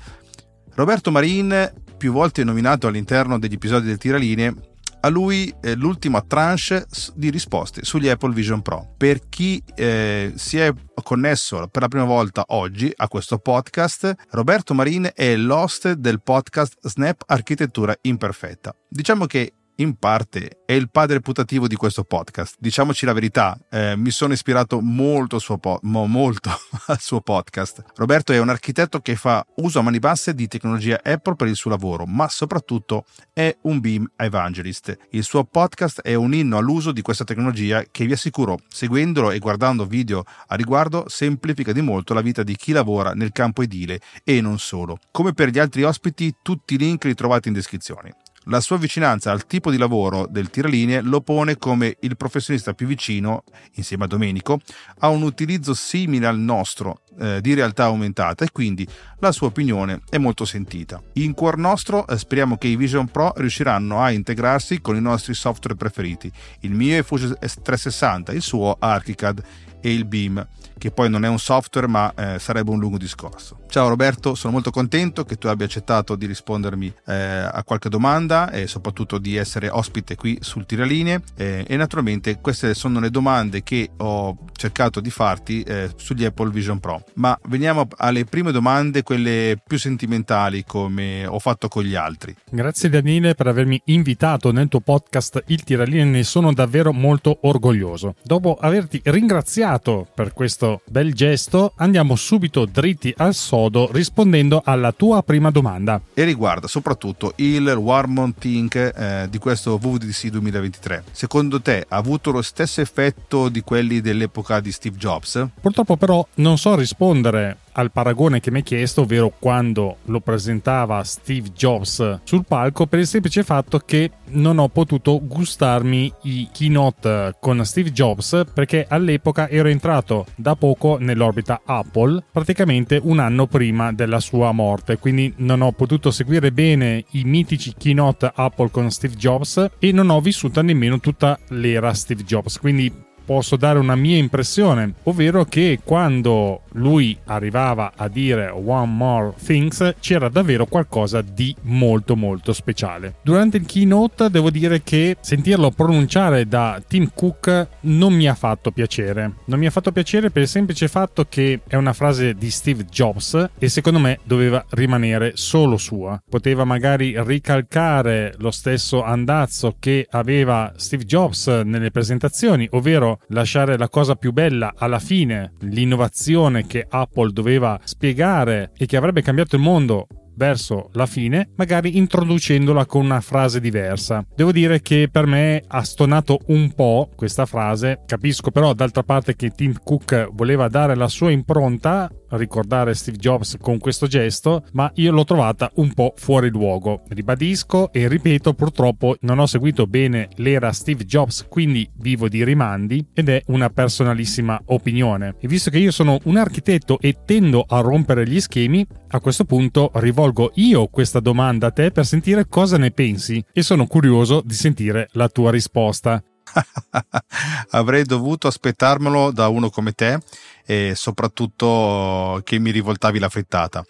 [0.76, 4.54] Roberto Marin, più volte nominato all'interno degli episodi del Tiralinee,
[5.02, 6.86] a lui l'ultima tranche
[7.16, 8.94] di risposte sugli Apple Vision Pro.
[8.98, 10.72] Per chi eh, si è
[11.04, 16.78] connesso per la prima volta oggi a questo podcast, Roberto Marin è l'host del podcast
[16.88, 18.76] Snap Architettura Imperfetta.
[18.88, 22.56] Diciamo che in parte è il padre putativo di questo podcast.
[22.60, 26.50] Diciamoci la verità, eh, mi sono ispirato molto suo po- mo- molto
[26.88, 27.84] al suo podcast.
[27.96, 31.56] Roberto è un architetto che fa uso a mani basse di tecnologia Apple per il
[31.56, 34.98] suo lavoro, ma soprattutto è un Beam Evangelist.
[35.12, 39.40] Il suo podcast è un inno all'uso di questa tecnologia che vi assicuro, seguendolo e
[39.40, 44.00] guardando video a riguardo, semplifica di molto la vita di chi lavora nel campo edile
[44.24, 45.00] e non solo.
[45.12, 48.16] Come per gli altri ospiti, tutti i link li trovate in descrizione.
[48.46, 52.86] La sua vicinanza al tipo di lavoro del tiralinee lo pone come il professionista più
[52.86, 54.60] vicino, insieme a Domenico,
[55.00, 58.88] a un utilizzo simile al nostro eh, di realtà aumentata e quindi
[59.20, 61.02] la sua opinione è molto sentita.
[61.14, 65.34] In cuor nostro eh, speriamo che i Vision Pro riusciranno a integrarsi con i nostri
[65.34, 66.32] software preferiti.
[66.60, 69.44] Il mio è Fusion 360, il suo Archicad
[69.82, 70.46] e il Beam
[70.78, 73.60] che poi non è un software ma eh, sarebbe un lungo discorso.
[73.68, 78.50] Ciao Roberto, sono molto contento che tu abbia accettato di rispondermi eh, a qualche domanda
[78.52, 83.64] e soprattutto di essere ospite qui sul Tiralinee eh, e naturalmente queste sono le domande
[83.64, 87.04] che ho cercato di farti eh, sugli Apple Vision Pro.
[87.16, 92.36] Ma veniamo alle prime domande, quelle più sentimentali come ho fatto con gli altri.
[92.50, 98.16] Grazie Daniele per avermi invitato nel tuo podcast Il Tiralinee, ne sono davvero molto orgoglioso.
[98.24, 104.92] Dopo averti ringraziato per questo questo bel gesto andiamo subito dritti al sodo rispondendo alla
[104.92, 106.02] tua prima domanda.
[106.14, 111.04] E riguarda soprattutto il Warmont Think eh, di questo WWDC 2023.
[111.12, 115.48] Secondo te ha avuto lo stesso effetto di quelli dell'epoca di Steve Jobs?
[115.62, 121.04] Purtroppo però non so rispondere al paragone che mi hai chiesto, ovvero quando lo presentava
[121.04, 127.36] Steve Jobs sul palco, per il semplice fatto che non ho potuto gustarmi i keynote
[127.40, 133.92] con Steve Jobs perché all'epoca ero entrato da poco nell'orbita Apple, praticamente un anno prima
[133.92, 139.16] della sua morte, quindi non ho potuto seguire bene i mitici keynote Apple con Steve
[139.16, 142.92] Jobs e non ho vissuto nemmeno tutta l'era Steve Jobs, quindi
[143.26, 149.96] posso dare una mia impressione, ovvero che quando lui arrivava a dire One More Things
[150.00, 153.16] c'era davvero qualcosa di molto molto speciale.
[153.22, 158.72] Durante il keynote devo dire che sentirlo pronunciare da Tim Cook non mi ha fatto
[158.72, 159.34] piacere.
[159.46, 162.86] Non mi ha fatto piacere per il semplice fatto che è una frase di Steve
[162.86, 166.22] Jobs e secondo me doveva rimanere solo sua.
[166.30, 173.90] Poteva magari ricalcare lo stesso andazzo che aveva Steve Jobs nelle presentazioni, ovvero lasciare la
[173.90, 179.62] cosa più bella alla fine, l'innovazione che Apple doveva spiegare e che avrebbe cambiato il
[179.62, 184.26] mondo verso la fine, magari introducendola con una frase diversa.
[184.36, 189.36] Devo dire che per me ha stonato un po' questa frase, capisco però d'altra parte
[189.36, 194.92] che Tim Cook voleva dare la sua impronta ricordare Steve Jobs con questo gesto, ma
[194.96, 197.04] io l'ho trovata un po' fuori luogo.
[197.10, 203.06] Ribadisco e ripeto, purtroppo non ho seguito bene l'era Steve Jobs, quindi vivo di rimandi
[203.14, 205.36] ed è una personalissima opinione.
[205.40, 209.46] E visto che io sono un architetto e tendo a rompere gli schemi, a questo
[209.46, 214.42] punto rivolgo io questa domanda a te per sentire cosa ne pensi e sono curioso
[214.44, 216.22] di sentire la tua risposta.
[217.72, 220.20] Avrei dovuto aspettarmelo da uno come te
[220.66, 223.86] e soprattutto che mi rivoltavi la frittata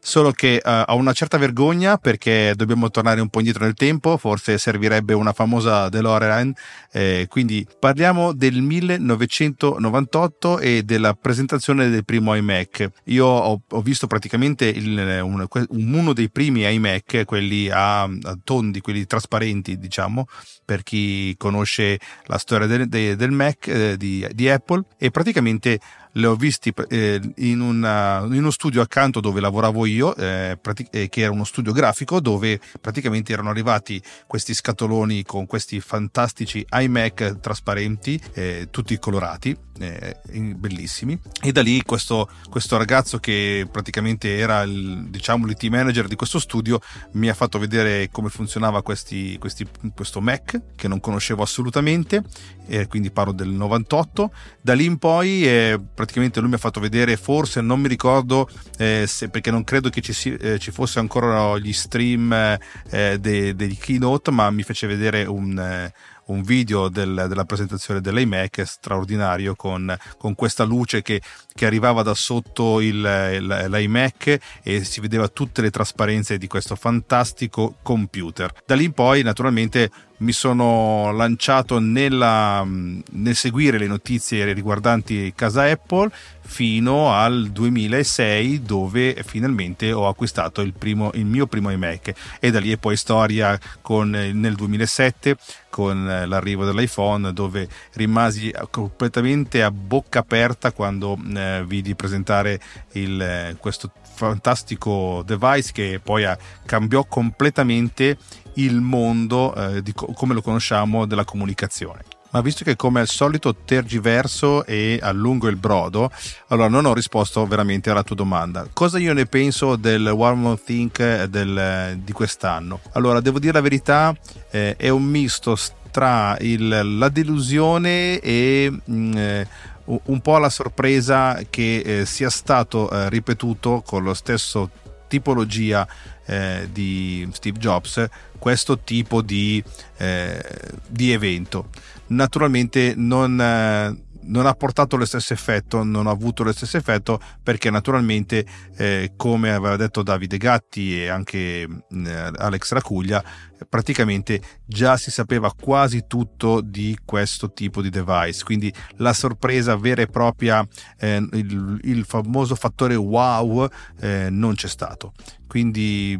[0.00, 4.16] solo che uh, ho una certa vergogna perché dobbiamo tornare un po' indietro nel tempo,
[4.16, 6.52] forse servirebbe una famosa DeLorean,
[6.92, 12.90] eh, quindi parliamo del 1998 e della presentazione del primo iMac.
[13.04, 18.80] Io ho, ho visto praticamente il, un, uno dei primi iMac, quelli a, a, tondi,
[18.80, 20.26] quelli trasparenti, diciamo,
[20.64, 25.78] per chi conosce la storia del, del Mac eh, di, di Apple, e praticamente
[26.12, 30.58] le ho visti eh, in, una, in, uno studio accanto dove lavoravo io, eh,
[30.90, 36.64] eh, che era uno studio grafico dove praticamente erano arrivati questi scatoloni con questi fantastici
[36.70, 40.16] iMac trasparenti, eh, tutti colorati, eh,
[40.54, 41.18] bellissimi.
[41.40, 46.38] E da lì questo, questo ragazzo che praticamente era il, diciamo, l'IT manager di questo
[46.38, 46.80] studio
[47.12, 52.22] mi ha fatto vedere come funzionava questi, questi, questo Mac che non conoscevo assolutamente,
[52.66, 54.32] eh, quindi parlo del 98.
[54.60, 58.48] Da lì in poi eh, praticamente lui mi ha fatto vedere, forse non mi ricordo
[58.78, 63.18] eh, se, perché non credo che ci, si, eh, ci fosse ancora gli stream eh,
[63.20, 65.92] dei, dei keynote, ma mi fece vedere un eh,
[66.30, 71.20] un video del, della presentazione dell'iMac straordinario con, con questa luce che,
[71.52, 76.76] che, arrivava da sotto il, il, l'iMac e si vedeva tutte le trasparenze di questo
[76.76, 78.52] fantastico computer.
[78.64, 85.62] Da lì in poi naturalmente mi sono lanciato nella, nel seguire le notizie riguardanti casa
[85.62, 86.10] Apple
[86.50, 92.58] fino al 2006 dove finalmente ho acquistato il, primo, il mio primo iMac e da
[92.58, 95.36] lì è poi storia con, nel 2007
[95.70, 102.60] con l'arrivo dell'iPhone dove rimasi completamente a bocca aperta quando eh, vidi presentare
[102.94, 106.26] il, questo fantastico device che poi
[106.66, 108.18] cambiò completamente
[108.54, 112.02] il mondo eh, di co- come lo conosciamo della comunicazione.
[112.30, 116.10] Ma visto che come al solito tergiverso e allungo il brodo,
[116.48, 118.68] allora non ho risposto veramente alla tua domanda.
[118.72, 122.80] Cosa io ne penso del One More Think del, di quest'anno?
[122.92, 124.16] Allora, devo dire la verità,
[124.50, 125.56] eh, è un misto
[125.90, 129.48] tra il, la delusione e mh, mm, eh,
[129.84, 134.70] un po' la sorpresa che eh, sia stato eh, ripetuto con lo stesso
[135.08, 135.86] tipologia
[136.30, 138.06] eh, di Steve Jobs
[138.38, 139.62] questo tipo di,
[139.98, 140.40] eh,
[140.86, 141.68] di evento.
[142.08, 147.20] Naturalmente non, eh, non ha portato lo stesso effetto, non ha avuto lo stesso effetto
[147.42, 153.22] perché naturalmente, eh, come aveva detto Davide Gatti e anche eh, Alex Racuglia,
[153.68, 160.02] praticamente già si sapeva quasi tutto di questo tipo di device, quindi la sorpresa vera
[160.02, 160.66] e propria,
[160.98, 163.68] eh, il, il, famoso fattore wow
[164.00, 165.12] eh, non c'è stato.
[165.46, 166.18] Quindi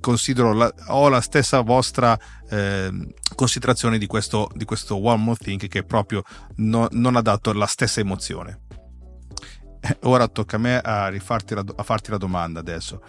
[0.00, 2.18] considero la, ho la stessa vostra
[2.50, 2.90] eh,
[3.34, 6.22] considerazione di questo, di questo One More Thing che proprio
[6.56, 8.60] no, non ha dato la stessa emozione.
[9.84, 13.02] Eh, ora tocca a me a, la, a farti la domanda adesso.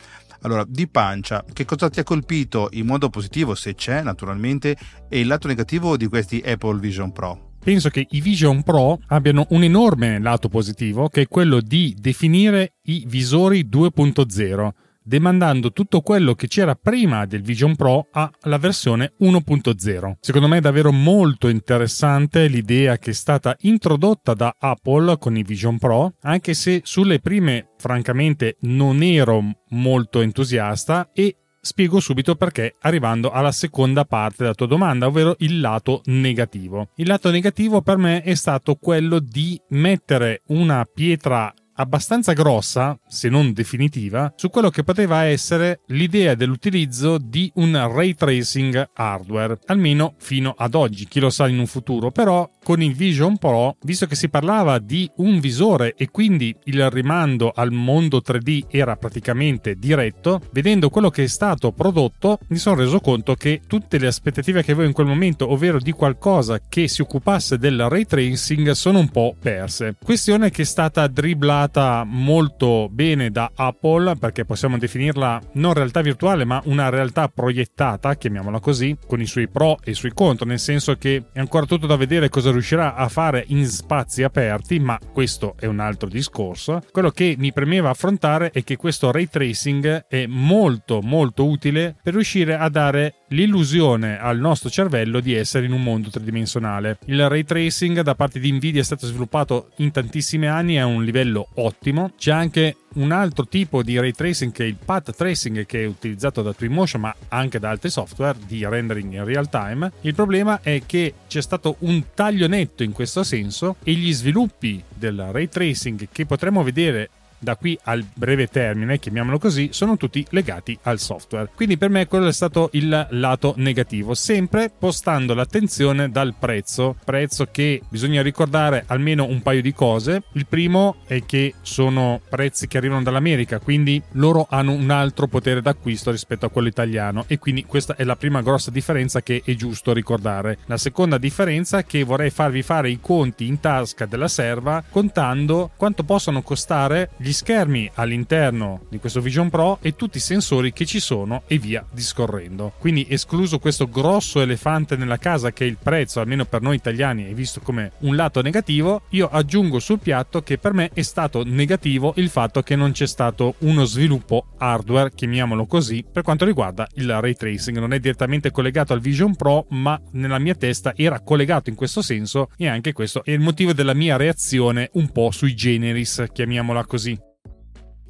[0.43, 4.77] Allora, di pancia, che cosa ti ha colpito in modo positivo, se c'è naturalmente,
[5.09, 7.51] e il lato negativo di questi Apple Vision Pro?
[7.63, 12.73] Penso che i Vision Pro abbiano un enorme lato positivo, che è quello di definire
[12.83, 14.69] i visori 2.0
[15.03, 20.13] demandando tutto quello che c'era prima del Vision Pro alla versione 1.0.
[20.19, 25.43] Secondo me è davvero molto interessante l'idea che è stata introdotta da Apple con i
[25.43, 32.75] Vision Pro, anche se sulle prime francamente non ero molto entusiasta e Spiego subito perché
[32.81, 36.89] arrivando alla seconda parte della tua domanda, ovvero il lato negativo.
[36.95, 43.29] Il lato negativo per me è stato quello di mettere una pietra abbastanza grossa, se
[43.29, 50.15] non definitiva, su quello che poteva essere l'idea dell'utilizzo di un ray tracing hardware, almeno
[50.17, 54.07] fino ad oggi, chi lo sa in un futuro, però con il Vision Pro, visto
[54.07, 59.75] che si parlava di un visore e quindi il rimando al mondo 3D era praticamente
[59.75, 64.63] diretto, vedendo quello che è stato prodotto, mi sono reso conto che tutte le aspettative
[64.63, 68.99] che avevo in quel momento, ovvero di qualcosa che si occupasse del ray tracing, sono
[68.99, 69.95] un po' perse.
[70.01, 76.45] Questione che è stata dribblata molto bene da Apple, perché possiamo definirla non realtà virtuale,
[76.45, 80.59] ma una realtà proiettata, chiamiamola così, con i suoi pro e i suoi contro, nel
[80.59, 84.97] senso che è ancora tutto da vedere cosa riuscirà a fare in spazi aperti, ma
[85.11, 86.81] questo è un altro discorso.
[86.91, 92.13] Quello che mi premeva affrontare è che questo ray tracing è molto molto utile per
[92.13, 96.99] riuscire a dare l'illusione al nostro cervello di essere in un mondo tridimensionale.
[97.05, 101.03] Il ray tracing da parte di Nvidia è stato sviluppato in tantissimi anni, è un
[101.03, 102.11] livello ottimo.
[102.17, 105.85] C'è anche un altro tipo di ray tracing che è il path tracing che è
[105.85, 109.91] utilizzato da Twinmotion ma anche da altri software di rendering in real time.
[110.01, 114.81] Il problema è che c'è stato un taglio netto in questo senso e gli sviluppi
[114.93, 117.09] del ray tracing che potremmo vedere
[117.43, 121.49] da qui al breve termine, chiamiamolo così, sono tutti legati al software.
[121.53, 127.47] Quindi per me quello è stato il lato negativo, sempre spostando l'attenzione dal prezzo, prezzo
[127.51, 130.23] che bisogna ricordare almeno un paio di cose.
[130.33, 135.61] Il primo è che sono prezzi che arrivano dall'America, quindi loro hanno un altro potere
[135.61, 139.53] d'acquisto rispetto a quello italiano e quindi questa è la prima grossa differenza che è
[139.55, 140.59] giusto ricordare.
[140.67, 145.71] La seconda differenza è che vorrei farvi fare i conti in tasca della serva contando
[145.75, 150.85] quanto possono costare gli schermi all'interno di questo Vision Pro e tutti i sensori che
[150.85, 152.73] ci sono e via discorrendo.
[152.79, 157.29] Quindi escluso questo grosso elefante nella casa che è il prezzo, almeno per noi italiani,
[157.29, 161.43] è visto come un lato negativo, io aggiungo sul piatto che per me è stato
[161.43, 166.87] negativo il fatto che non c'è stato uno sviluppo hardware, chiamiamolo così, per quanto riguarda
[166.95, 167.77] il ray tracing.
[167.77, 172.01] Non è direttamente collegato al Vision Pro, ma nella mia testa era collegato in questo
[172.01, 176.85] senso e anche questo è il motivo della mia reazione un po' sui generis, chiamiamola
[176.85, 177.22] così.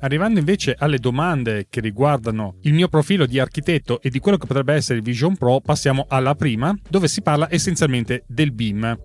[0.04, 4.47] Arrivando invece alle domande che riguardano il mio profilo di architetto e di quello che
[4.47, 8.97] potrebbe essere il Vision Pro, passiamo alla prima, dove si parla essenzialmente del BIM.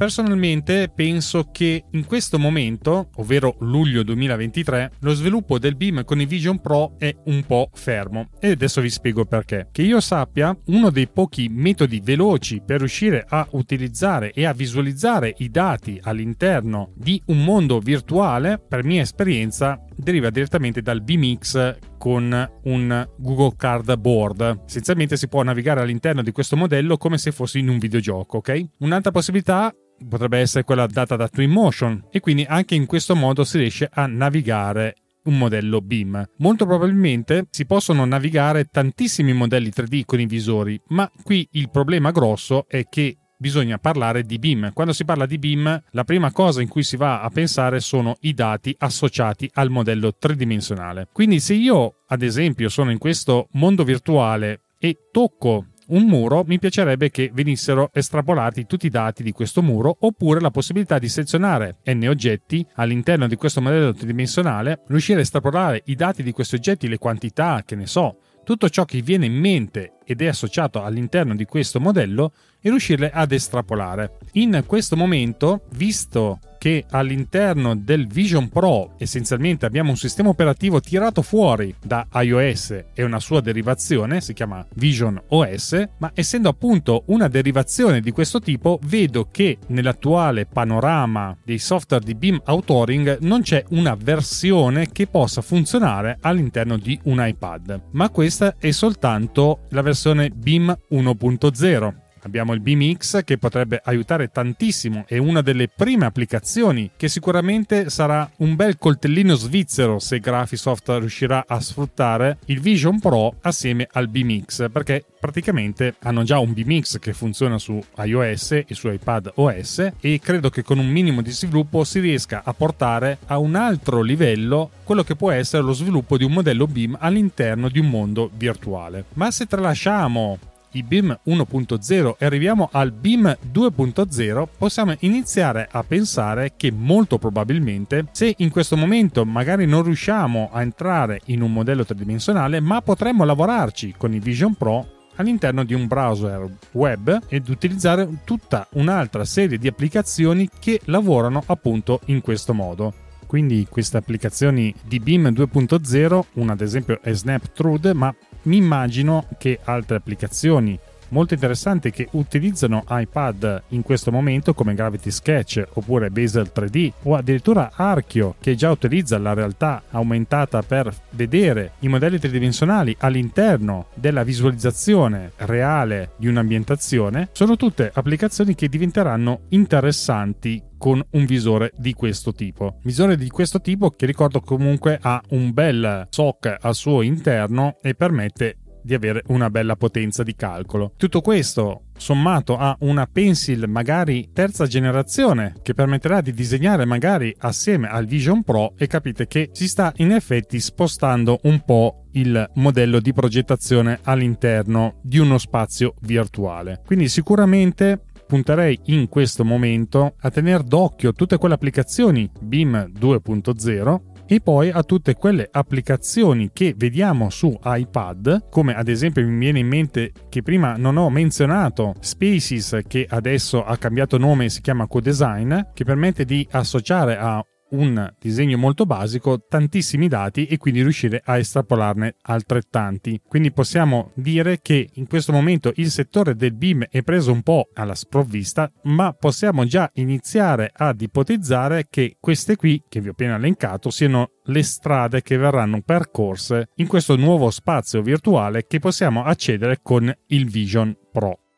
[0.00, 6.24] Personalmente penso che in questo momento, ovvero luglio 2023, lo sviluppo del BIM con i
[6.24, 9.68] Vision Pro è un po' fermo e adesso vi spiego perché.
[9.70, 15.34] Che io sappia, uno dei pochi metodi veloci per riuscire a utilizzare e a visualizzare
[15.36, 22.50] i dati all'interno di un mondo virtuale, per mia esperienza, deriva direttamente dal BMX con
[22.64, 24.62] un Google Card Board.
[24.66, 28.64] Essenzialmente si può navigare all'interno di questo modello come se fosse in un videogioco, ok?
[28.78, 29.72] Un'altra possibilità
[30.08, 34.06] potrebbe essere quella data da Twinmotion e quindi anche in questo modo si riesce a
[34.06, 34.94] navigare
[35.24, 36.24] un modello BIM.
[36.38, 42.10] Molto probabilmente si possono navigare tantissimi modelli 3D con i visori, ma qui il problema
[42.10, 44.72] grosso è che bisogna parlare di BIM.
[44.74, 48.16] Quando si parla di BIM, la prima cosa in cui si va a pensare sono
[48.20, 51.08] i dati associati al modello tridimensionale.
[51.10, 56.58] Quindi se io, ad esempio, sono in questo mondo virtuale e tocco un muro, mi
[56.58, 61.78] piacerebbe che venissero estrapolati tutti i dati di questo muro oppure la possibilità di selezionare
[61.84, 66.88] n oggetti all'interno di questo modello tridimensionale, riuscire a estrapolare i dati di questi oggetti,
[66.88, 68.18] le quantità, che ne so,
[68.50, 73.12] tutto ciò che viene in mente ed è associato all'interno di questo modello e riuscirle
[73.12, 74.16] ad estrapolare.
[74.32, 81.22] In questo momento, visto che all'interno del Vision Pro essenzialmente abbiamo un sistema operativo tirato
[81.22, 87.28] fuori da iOS e una sua derivazione, si chiama Vision OS, ma essendo appunto una
[87.28, 93.64] derivazione di questo tipo, vedo che nell'attuale panorama dei software di BIM Authoring non c'è
[93.70, 100.28] una versione che possa funzionare all'interno di un iPad, ma questa è soltanto la versione
[100.28, 107.08] BIM 1.0 Abbiamo il BMX che potrebbe aiutare tantissimo, è una delle prime applicazioni che
[107.08, 113.88] sicuramente sarà un bel coltellino svizzero se Graphisoft riuscirà a sfruttare il Vision Pro assieme
[113.92, 119.32] al BMX, perché praticamente hanno già un BMX che funziona su iOS e su iPad
[119.34, 123.54] OS e credo che con un minimo di sviluppo si riesca a portare a un
[123.54, 127.88] altro livello quello che può essere lo sviluppo di un modello BIM all'interno di un
[127.88, 129.04] mondo virtuale.
[129.14, 130.38] Ma se tralasciamo
[130.72, 138.06] i BIM 1.0 e arriviamo al BIM 2.0, possiamo iniziare a pensare che molto probabilmente,
[138.12, 143.24] se in questo momento magari non riusciamo a entrare in un modello tridimensionale, ma potremmo
[143.24, 149.58] lavorarci con i Vision Pro all'interno di un browser web ed utilizzare tutta un'altra serie
[149.58, 152.94] di applicazioni che lavorano appunto in questo modo.
[153.26, 158.12] Quindi queste applicazioni di BIM 2.0, una ad esempio è SnapTrude, ma
[158.42, 160.78] mi immagino che altre applicazioni
[161.10, 167.14] molto interessanti che utilizzano iPad in questo momento come Gravity Sketch oppure Basel 3D o
[167.14, 174.24] addirittura Archio che già utilizza la realtà aumentata per vedere i modelli tridimensionali all'interno della
[174.24, 182.32] visualizzazione reale di un'ambientazione sono tutte applicazioni che diventeranno interessanti con un visore di questo
[182.32, 182.78] tipo.
[182.84, 187.94] Visore di questo tipo che ricordo comunque ha un bel SOC al suo interno e
[187.94, 190.92] permette di avere una bella potenza di calcolo.
[190.96, 197.88] Tutto questo sommato a una pencil magari terza generazione che permetterà di disegnare magari assieme
[197.88, 203.00] al Vision Pro e capite che si sta in effetti spostando un po' il modello
[203.00, 206.80] di progettazione all'interno di uno spazio virtuale.
[206.84, 214.40] Quindi sicuramente punterei in questo momento a tenere d'occhio tutte quelle applicazioni BIM 2.0 e
[214.40, 219.66] poi a tutte quelle applicazioni che vediamo su iPad, come ad esempio mi viene in
[219.66, 224.86] mente che prima non ho menzionato Spaces che adesso ha cambiato nome e si chiama
[224.86, 231.20] CoDesign, che permette di associare a un disegno molto basico tantissimi dati e quindi riuscire
[231.24, 233.20] a estrapolarne altrettanti.
[233.26, 237.68] Quindi possiamo dire che in questo momento il settore del BIM è preso un po'
[237.74, 243.36] alla sprovvista, ma possiamo già iniziare ad ipotizzare che queste qui, che vi ho appena
[243.36, 249.78] elencato, siano le strade che verranno percorse in questo nuovo spazio virtuale che possiamo accedere
[249.82, 251.49] con il Vision Pro.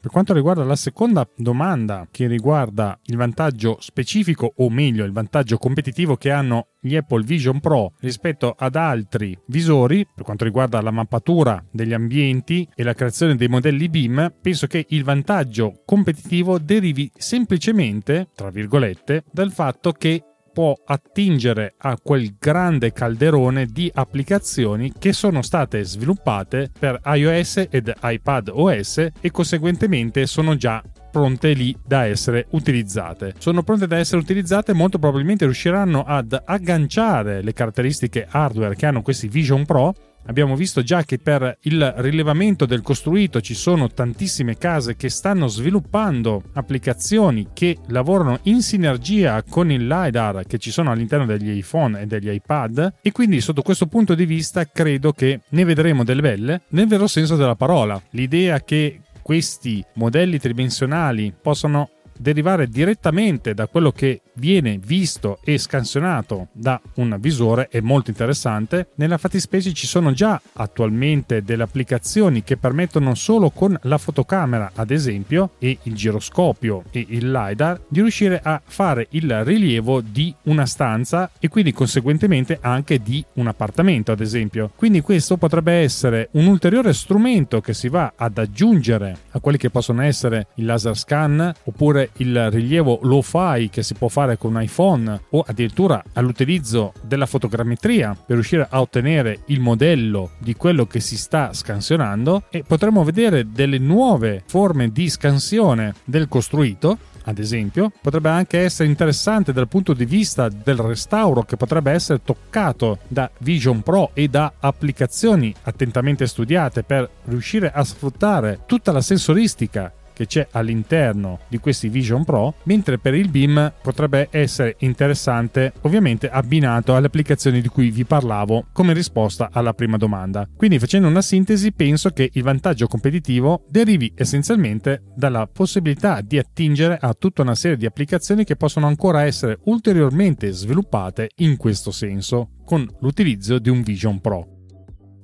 [0.00, 5.58] Per quanto riguarda la seconda domanda, che riguarda il vantaggio specifico, o meglio, il vantaggio
[5.58, 10.90] competitivo che hanno gli Apple Vision Pro rispetto ad altri visori, per quanto riguarda la
[10.90, 17.10] mappatura degli ambienti e la creazione dei modelli BIM, penso che il vantaggio competitivo derivi
[17.14, 25.12] semplicemente, tra virgolette, dal fatto che può attingere a quel grande calderone di applicazioni che
[25.12, 32.04] sono state sviluppate per iOS ed iPad OS e conseguentemente sono già pronte lì da
[32.04, 33.34] essere utilizzate.
[33.38, 39.02] Sono pronte da essere utilizzate, molto probabilmente riusciranno ad agganciare le caratteristiche hardware che hanno
[39.02, 39.94] questi Vision Pro
[40.26, 45.48] Abbiamo visto già che per il rilevamento del costruito ci sono tantissime case che stanno
[45.48, 52.00] sviluppando applicazioni che lavorano in sinergia con il LiDAR che ci sono all'interno degli iPhone
[52.00, 56.20] e degli iPad e quindi sotto questo punto di vista credo che ne vedremo delle
[56.20, 58.00] belle nel vero senso della parola.
[58.10, 61.90] L'idea che questi modelli tridimensionali possano
[62.20, 68.88] derivare direttamente da quello che viene visto e scansionato da un visore è molto interessante.
[68.96, 74.90] Nella fattispecie ci sono già attualmente delle applicazioni che permettono solo con la fotocamera, ad
[74.90, 80.66] esempio, e il giroscopio e il LiDAR di riuscire a fare il rilievo di una
[80.66, 84.70] stanza e quindi conseguentemente anche di un appartamento, ad esempio.
[84.76, 89.70] Quindi questo potrebbe essere un ulteriore strumento che si va ad aggiungere a quelli che
[89.70, 94.62] possono essere il laser scan oppure il rilievo lo-fi che si può fare con un
[94.62, 101.00] iPhone o addirittura all'utilizzo della fotogrammetria per riuscire a ottenere il modello di quello che
[101.00, 107.92] si sta scansionando e potremo vedere delle nuove forme di scansione del costruito ad esempio,
[108.00, 113.30] potrebbe anche essere interessante dal punto di vista del restauro che potrebbe essere toccato da
[113.38, 120.26] Vision Pro e da applicazioni attentamente studiate per riuscire a sfruttare tutta la sensoristica che
[120.26, 126.94] c'è all'interno di questi Vision Pro, mentre per il BIM potrebbe essere interessante ovviamente abbinato
[126.94, 130.46] alle applicazioni di cui vi parlavo come risposta alla prima domanda.
[130.54, 136.98] Quindi facendo una sintesi penso che il vantaggio competitivo derivi essenzialmente dalla possibilità di attingere
[137.00, 142.56] a tutta una serie di applicazioni che possono ancora essere ulteriormente sviluppate in questo senso
[142.66, 144.59] con l'utilizzo di un Vision Pro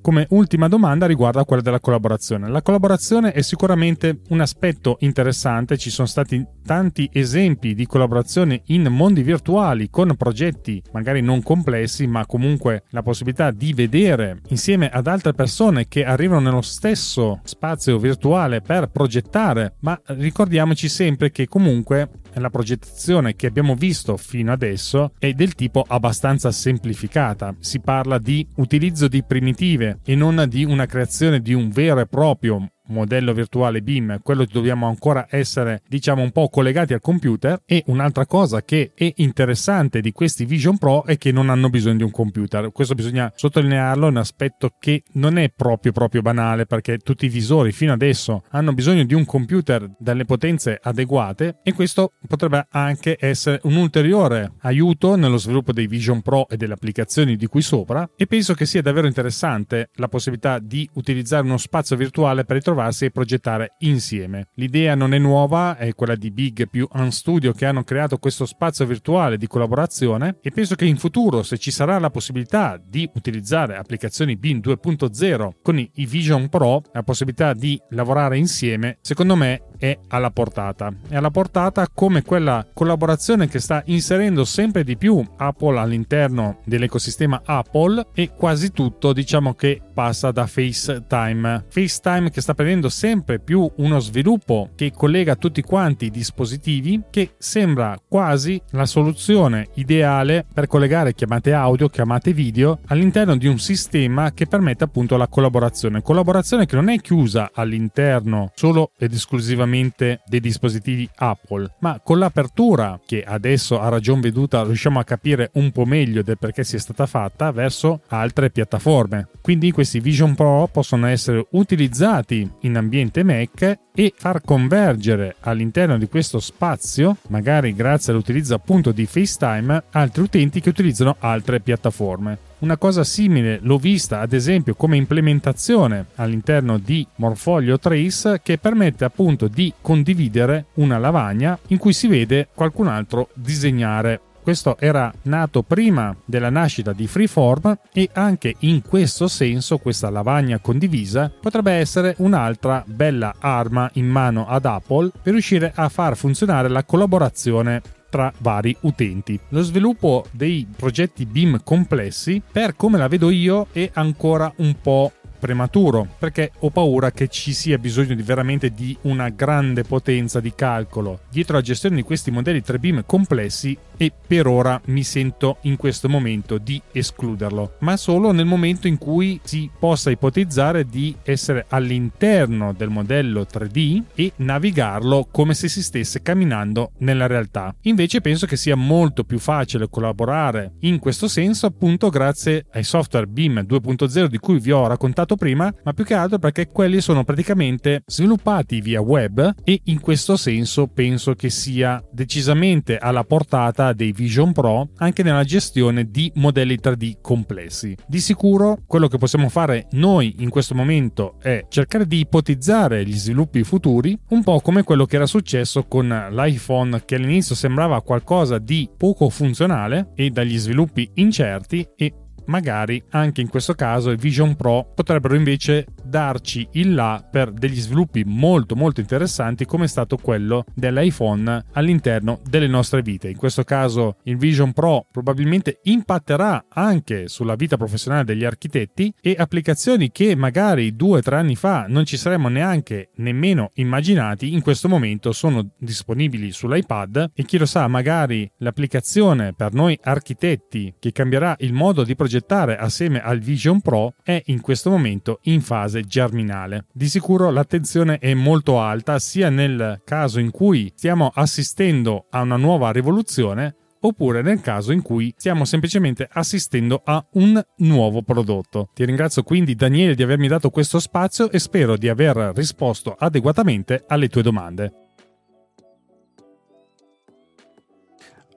[0.06, 2.48] come ultima domanda riguarda quella della collaborazione.
[2.48, 8.86] La collaborazione è sicuramente un aspetto interessante, ci sono stati tanti esempi di collaborazione in
[8.86, 15.08] mondi virtuali con progetti magari non complessi, ma comunque la possibilità di vedere insieme ad
[15.08, 22.08] altre persone che arrivano nello stesso spazio virtuale per progettare, ma ricordiamoci sempre che comunque
[22.40, 27.54] la progettazione che abbiamo visto fino adesso è del tipo abbastanza semplificata.
[27.58, 32.06] Si parla di utilizzo di primitive e non di una creazione di un vero e
[32.06, 37.62] proprio modello virtuale BIM, quello dobbiamo ancora essere diciamo un po' collegati al computer.
[37.64, 41.96] E un'altra cosa che è interessante di questi Vision Pro è che non hanno bisogno
[41.96, 46.66] di un computer, questo bisogna sottolinearlo, è un aspetto che non è proprio proprio banale
[46.66, 51.72] perché tutti i visori fino adesso hanno bisogno di un computer dalle potenze adeguate e
[51.72, 57.36] questo potrebbe anche essere un ulteriore aiuto nello sviluppo dei Vision Pro e delle applicazioni
[57.36, 58.08] di cui sopra.
[58.16, 62.75] E penso che sia davvero interessante la possibilità di utilizzare uno spazio virtuale per ritrovare
[62.76, 64.48] trovarsi e progettare insieme.
[64.56, 68.84] L'idea non è nuova, è quella di Big più Unstudio che hanno creato questo spazio
[68.84, 73.76] virtuale di collaborazione e penso che in futuro se ci sarà la possibilità di utilizzare
[73.76, 79.98] applicazioni BIM 2.0 con i Vision Pro, la possibilità di lavorare insieme, secondo me è
[80.08, 80.92] alla portata.
[81.08, 87.40] È alla portata come quella collaborazione che sta inserendo sempre di più Apple all'interno dell'ecosistema
[87.44, 91.64] Apple e quasi tutto diciamo che passa da FaceTime.
[91.68, 97.30] FaceTime che sta prendendo sempre più uno sviluppo che collega tutti quanti i dispositivi che
[97.38, 104.32] sembra quasi la soluzione ideale per collegare chiamate audio, chiamate video all'interno di un sistema
[104.32, 106.02] che permette appunto la collaborazione.
[106.02, 113.00] Collaborazione che non è chiusa all'interno solo ed esclusivamente dei dispositivi Apple, ma con l'apertura
[113.06, 117.06] che adesso a ragion veduta riusciamo a capire un po' meglio del perché sia stata
[117.06, 124.12] fatta verso altre piattaforme Quindi questi Vision Pro possono essere utilizzati in ambiente Mac e
[124.16, 130.70] far convergere all'interno di questo spazio, magari grazie all'utilizzo appunto di FaceTime, altri utenti che
[130.70, 132.36] utilizzano altre piattaforme.
[132.58, 139.04] Una cosa simile l'ho vista ad esempio come implementazione all'interno di Morfolio Trace che permette
[139.04, 145.64] appunto di condividere una lavagna in cui si vede qualcun altro disegnare questo era nato
[145.64, 152.14] prima della nascita di Freeform e anche in questo senso questa lavagna condivisa potrebbe essere
[152.18, 158.32] un'altra bella arma in mano ad Apple per riuscire a far funzionare la collaborazione tra
[158.38, 159.36] vari utenti.
[159.48, 165.10] Lo sviluppo dei progetti BIM complessi, per come la vedo io, è ancora un po'
[165.46, 170.52] prematuro perché ho paura che ci sia bisogno di veramente di una grande potenza di
[170.56, 175.76] calcolo dietro la gestione di questi modelli 3BIM complessi e per ora mi sento in
[175.76, 181.64] questo momento di escluderlo, ma solo nel momento in cui si possa ipotizzare di essere
[181.68, 187.74] all'interno del modello 3D e navigarlo come se si stesse camminando nella realtà.
[187.82, 193.26] Invece penso che sia molto più facile collaborare in questo senso appunto grazie ai software
[193.26, 197.24] BIM 2.0 di cui vi ho raccontato prima, ma più che altro perché quelli sono
[197.24, 204.12] praticamente sviluppati via web e in questo senso penso che sia decisamente alla portata dei
[204.12, 207.96] Vision Pro anche nella gestione di modelli 3D complessi.
[208.06, 213.16] Di sicuro quello che possiamo fare noi in questo momento è cercare di ipotizzare gli
[213.16, 218.58] sviluppi futuri, un po' come quello che era successo con l'iPhone che all'inizio sembrava qualcosa
[218.58, 222.12] di poco funzionale e dagli sviluppi incerti e
[222.46, 227.80] magari anche in questo caso i Vision Pro potrebbero invece darci il là per degli
[227.80, 233.28] sviluppi molto molto interessanti come è stato quello dell'iPhone all'interno delle nostre vite.
[233.28, 239.34] In questo caso il Vision Pro probabilmente impatterà anche sulla vita professionale degli architetti e
[239.36, 244.62] applicazioni che magari due o tre anni fa non ci saremmo neanche nemmeno immaginati in
[244.62, 251.12] questo momento sono disponibili sull'iPad e chi lo sa magari l'applicazione per noi architetti che
[251.12, 255.62] cambierà il modo di progettare progettare assieme al Vision Pro è in questo momento in
[255.62, 256.86] fase germinale.
[256.92, 262.56] Di sicuro l'attenzione è molto alta sia nel caso in cui stiamo assistendo a una
[262.56, 268.90] nuova rivoluzione oppure nel caso in cui stiamo semplicemente assistendo a un nuovo prodotto.
[268.92, 274.04] Ti ringrazio quindi Daniele di avermi dato questo spazio e spero di aver risposto adeguatamente
[274.06, 275.05] alle tue domande.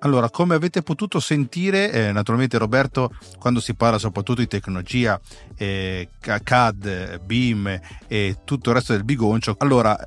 [0.02, 5.20] Allora, come avete potuto sentire, eh, naturalmente Roberto, quando si parla soprattutto di tecnologia,
[5.58, 9.98] eh, CAD, BIM e tutto il resto del bigoncio, allora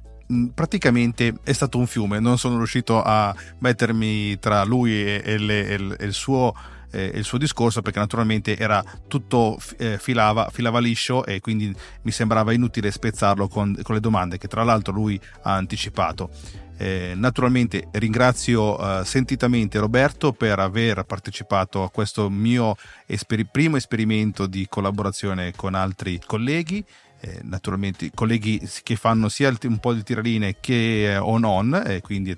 [0.55, 5.67] praticamente è stato un fiume, non sono riuscito a mettermi tra lui e, e, le,
[5.67, 6.55] e, e il suo
[6.93, 12.11] eh, il suo discorso perché naturalmente era tutto eh, filava, filava, liscio e quindi mi
[12.11, 16.31] sembrava inutile spezzarlo con, con, le domande che tra l'altro lui ha anticipato.
[16.83, 22.75] Eh, naturalmente ringrazio eh, sentitamente Roberto per aver partecipato a questo mio
[23.07, 26.85] esper- primo esperimento di collaborazione con altri colleghi.
[27.21, 32.01] Eh, naturalmente colleghi che fanno sia un po' di tiraline che eh, o non, eh,
[32.01, 32.37] quindi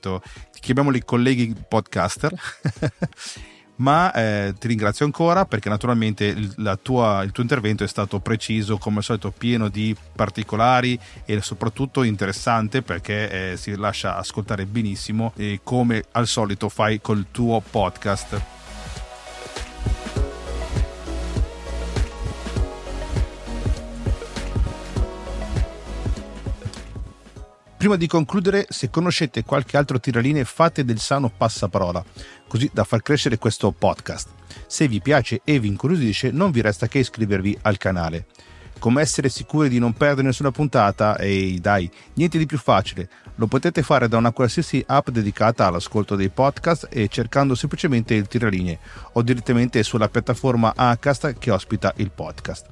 [0.60, 2.34] chiamiamoli colleghi podcaster.
[3.76, 8.78] ma eh, ti ringrazio ancora perché naturalmente il, tua, il, tuo intervento è stato preciso,
[8.78, 15.32] come al solito pieno di particolari e soprattutto interessante perché eh, si lascia ascoltare benissimo
[15.36, 18.63] e come al solito fai col tuo podcast.
[27.84, 32.02] Prima di concludere, se conoscete qualche altro tiraline, fate del sano passaparola,
[32.48, 34.30] così da far crescere questo podcast.
[34.66, 38.24] Se vi piace e vi incuriosisce, non vi resta che iscrivervi al canale.
[38.78, 41.18] Come essere sicuri di non perdere nessuna puntata?
[41.18, 43.06] Ehi, dai, niente di più facile.
[43.34, 48.28] Lo potete fare da una qualsiasi app dedicata all'ascolto dei podcast e cercando semplicemente il
[48.28, 48.78] tiraline
[49.12, 52.64] o direttamente sulla piattaforma Acast che ospita il podcast.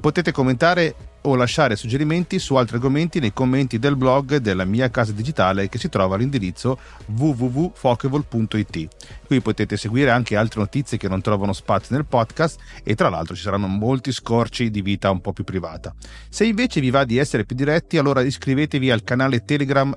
[0.00, 0.94] Potete commentare
[1.28, 5.78] o lasciare suggerimenti su altri argomenti nei commenti del blog della mia casa digitale che
[5.78, 8.88] si trova all'indirizzo www.fokevol.it.
[9.26, 13.34] Qui potete seguire anche altre notizie che non trovano spazio nel podcast e tra l'altro
[13.34, 15.94] ci saranno molti scorci di vita un po' più privata.
[16.28, 19.92] Se invece vi va di essere più diretti, allora iscrivetevi al canale Telegram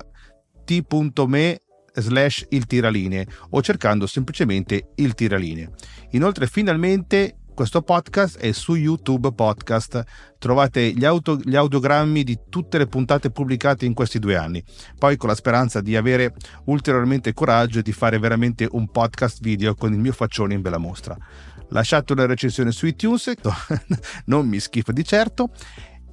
[0.64, 1.60] t.me
[1.94, 5.70] slash il tiraline o cercando semplicemente il tiraline.
[6.10, 10.02] Inoltre finalmente Questo podcast è su YouTube Podcast.
[10.38, 14.64] Trovate gli, auto, gli, audiogrammi di tutte le puntate pubblicate in questi due anni.
[14.98, 16.34] Poi con la speranza di avere
[16.64, 20.78] ulteriormente coraggio e di fare veramente un podcast video con il mio faccione in bella
[20.78, 21.14] mostra.
[21.68, 23.30] Lasciate una recensione su iTunes,
[24.26, 25.50] non mi schifo di certo.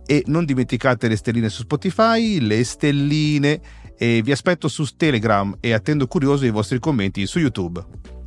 [0.06, 3.62] E non dimenticate le stelline su Spotify, le stelline
[3.98, 8.19] e vi aspetto su Telegram e attendo curioso i vostri commenti su YouTube.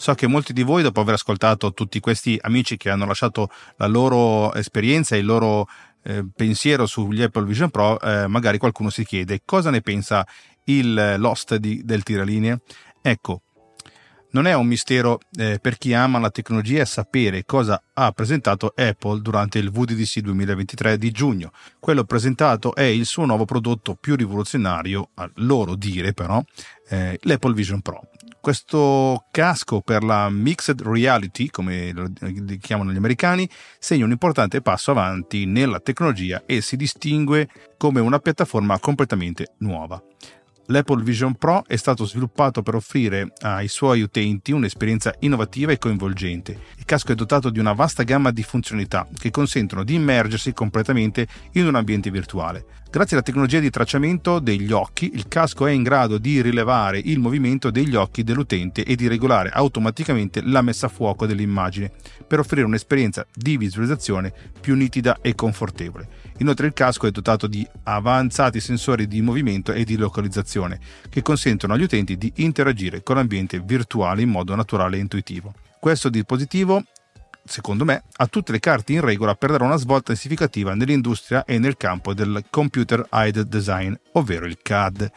[0.00, 3.86] So che molti di voi, dopo aver ascoltato tutti questi amici che hanno lasciato la
[3.86, 5.68] loro esperienza e il loro
[6.04, 10.26] eh, pensiero sugli Apple Vision Pro, eh, magari qualcuno si chiede cosa ne pensa
[10.64, 12.62] il Lost di, del tiralinee.
[13.02, 13.42] Ecco,
[14.30, 19.20] non è un mistero eh, per chi ama la tecnologia sapere cosa ha presentato Apple
[19.20, 21.52] durante il VDDC 2023 di giugno.
[21.78, 26.42] Quello presentato è il suo nuovo prodotto più rivoluzionario, a loro dire però,
[26.88, 28.08] eh, l'Apple Vision Pro.
[28.40, 32.10] Questo casco per la mixed reality, come lo
[32.58, 38.18] chiamano gli americani, segna un importante passo avanti nella tecnologia e si distingue come una
[38.18, 40.02] piattaforma completamente nuova.
[40.70, 46.56] L'Apple Vision Pro è stato sviluppato per offrire ai suoi utenti un'esperienza innovativa e coinvolgente.
[46.76, 51.26] Il casco è dotato di una vasta gamma di funzionalità che consentono di immergersi completamente
[51.54, 52.66] in un ambiente virtuale.
[52.88, 57.18] Grazie alla tecnologia di tracciamento degli occhi, il casco è in grado di rilevare il
[57.18, 61.90] movimento degli occhi dell'utente e di regolare automaticamente la messa a fuoco dell'immagine
[62.24, 66.19] per offrire un'esperienza di visualizzazione più nitida e confortevole.
[66.40, 70.78] Inoltre il casco è dotato di avanzati sensori di movimento e di localizzazione
[71.08, 75.54] che consentono agli utenti di interagire con l'ambiente virtuale in modo naturale e intuitivo.
[75.78, 76.82] Questo dispositivo
[77.44, 81.58] secondo me, ha tutte le carte in regola per dare una svolta significativa nell'industria e
[81.58, 85.10] nel campo del Computer Aided Design, ovvero il CAD,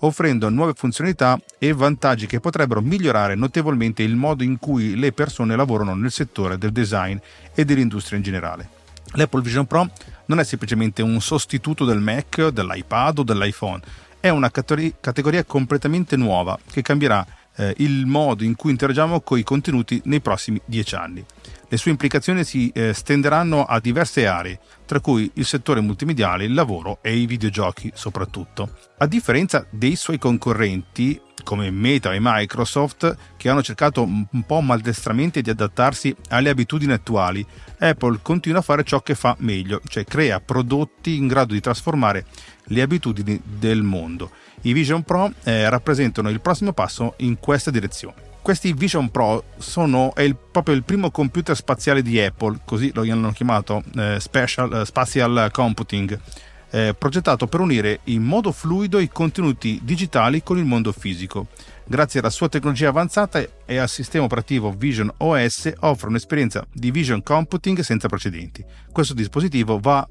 [0.00, 5.56] offrendo nuove funzionalità e vantaggi che potrebbero migliorare notevolmente il modo in cui le persone
[5.56, 7.16] lavorano nel settore del design
[7.54, 8.68] e dell'industria in generale.
[9.14, 9.90] L'Apple Vision Pro
[10.32, 13.82] non è semplicemente un sostituto del Mac, dell'iPad o dell'iPhone,
[14.18, 17.26] è una categoria completamente nuova che cambierà
[17.56, 21.22] eh, il modo in cui interagiamo con i contenuti nei prossimi dieci anni.
[21.72, 26.52] Le sue implicazioni si eh, stenderanno a diverse aree, tra cui il settore multimediale, il
[26.52, 28.76] lavoro e i videogiochi soprattutto.
[28.98, 35.40] A differenza dei suoi concorrenti, come Meta e Microsoft, che hanno cercato un po' maldestramente
[35.40, 37.42] di adattarsi alle abitudini attuali,
[37.78, 42.26] Apple continua a fare ciò che fa meglio, cioè crea prodotti in grado di trasformare
[42.64, 44.30] le abitudini del mondo.
[44.60, 48.31] I Vision Pro eh, rappresentano il prossimo passo in questa direzione.
[48.42, 53.30] Questi Vision Pro sono il, proprio il primo computer spaziale di Apple, così lo hanno
[53.30, 56.18] chiamato eh, Special, eh, Spatial Computing,
[56.72, 61.46] eh, progettato per unire in modo fluido i contenuti digitali con il mondo fisico.
[61.84, 67.22] Grazie alla sua tecnologia avanzata e al sistema operativo Vision OS offre un'esperienza di vision
[67.22, 68.64] computing senza precedenti.
[68.90, 70.06] Questo dispositivo va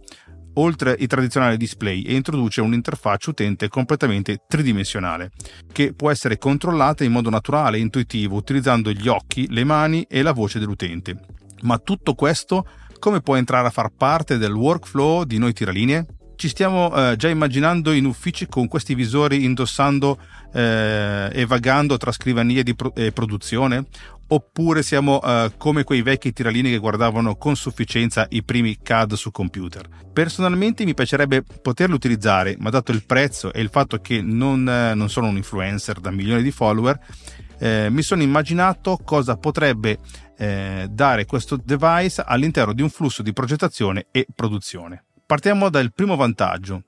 [0.55, 5.31] oltre i tradizionali display e introduce un'interfaccia utente completamente tridimensionale,
[5.71, 10.21] che può essere controllata in modo naturale e intuitivo utilizzando gli occhi, le mani e
[10.21, 11.17] la voce dell'utente.
[11.61, 12.65] Ma tutto questo
[12.99, 16.05] come può entrare a far parte del workflow di noi tiralinee?
[16.41, 20.17] Ci stiamo eh, già immaginando in uffici con questi visori indossando
[20.51, 23.85] eh, e vagando tra scrivanie di pro- e produzione?
[24.27, 29.29] oppure siamo uh, come quei vecchi tiralini che guardavano con sufficienza i primi CAD su
[29.29, 29.85] computer.
[30.13, 34.95] Personalmente mi piacerebbe poterlo utilizzare, ma dato il prezzo e il fatto che non, uh,
[34.95, 36.97] non sono un influencer da milioni di follower,
[37.59, 39.99] eh, mi sono immaginato cosa potrebbe
[40.37, 45.03] eh, dare questo device all'interno di un flusso di progettazione e produzione.
[45.31, 46.83] Partiamo dal primo vantaggio.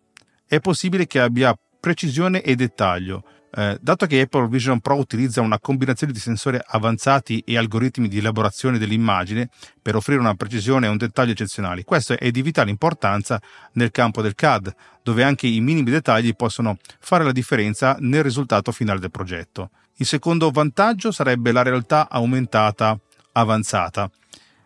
[0.46, 3.24] È possibile che abbia precisione e dettaglio,
[3.56, 8.18] eh, dato che Apple Vision Pro utilizza una combinazione di sensori avanzati e algoritmi di
[8.18, 9.48] elaborazione dell'immagine
[9.82, 13.42] per offrire una precisione e un dettaglio eccezionali, questo è di vitale importanza
[13.76, 18.74] nel campo del CAD, dove anche i minimi dettagli possono fare la differenza nel risultato
[18.74, 19.70] finale del progetto.
[20.00, 23.00] Il secondo vantaggio sarebbe la realtà aumentata
[23.32, 24.12] avanzata.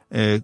[0.10, 0.42] Eh,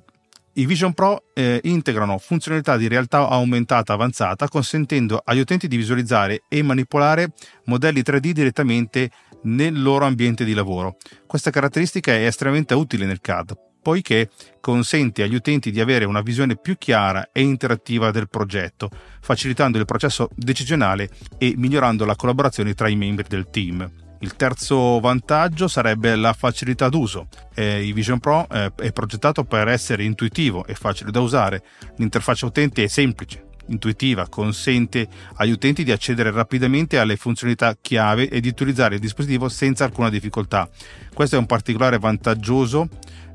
[0.55, 6.43] i Vision Pro eh, integrano funzionalità di realtà aumentata avanzata, consentendo agli utenti di visualizzare
[6.47, 7.31] e manipolare
[7.65, 9.09] modelli 3D direttamente
[9.43, 10.97] nel loro ambiente di lavoro.
[11.25, 14.29] Questa caratteristica è estremamente utile nel CAD, poiché
[14.59, 18.89] consente agli utenti di avere una visione più chiara e interattiva del progetto,
[19.21, 24.02] facilitando il processo decisionale e migliorando la collaborazione tra i membri del team.
[24.23, 27.27] Il terzo vantaggio sarebbe la facilità d'uso.
[27.53, 31.61] Eh, il Vision Pro eh, è progettato per essere intuitivo e facile da usare.
[31.97, 38.39] L'interfaccia utente è semplice, intuitiva, consente agli utenti di accedere rapidamente alle funzionalità chiave e
[38.39, 40.69] di utilizzare il dispositivo senza alcuna difficoltà.
[41.13, 42.87] Questo è un particolare vantaggioso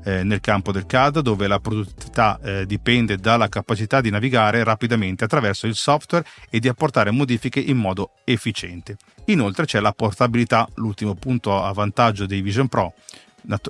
[0.03, 5.23] eh, nel campo del CAD dove la produttività eh, dipende dalla capacità di navigare rapidamente
[5.23, 8.97] attraverso il software e di apportare modifiche in modo efficiente.
[9.25, 12.93] Inoltre c'è la portabilità, l'ultimo punto a vantaggio dei Vision Pro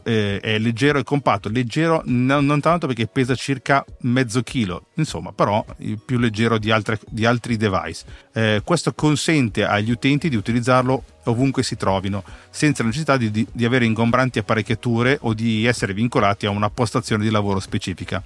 [0.03, 5.65] è leggero e compatto, leggero non, tanto perché pesa circa mezzo chilo, insomma, però
[6.05, 8.05] più leggero di, altre, di altri device.
[8.33, 13.65] Eh, questo consente agli utenti di utilizzarlo ovunque si trovino, senza necessità di, di, di
[13.65, 18.23] avere ingombranti apparecchiature o di essere vincolati a una postazione di lavoro specifica.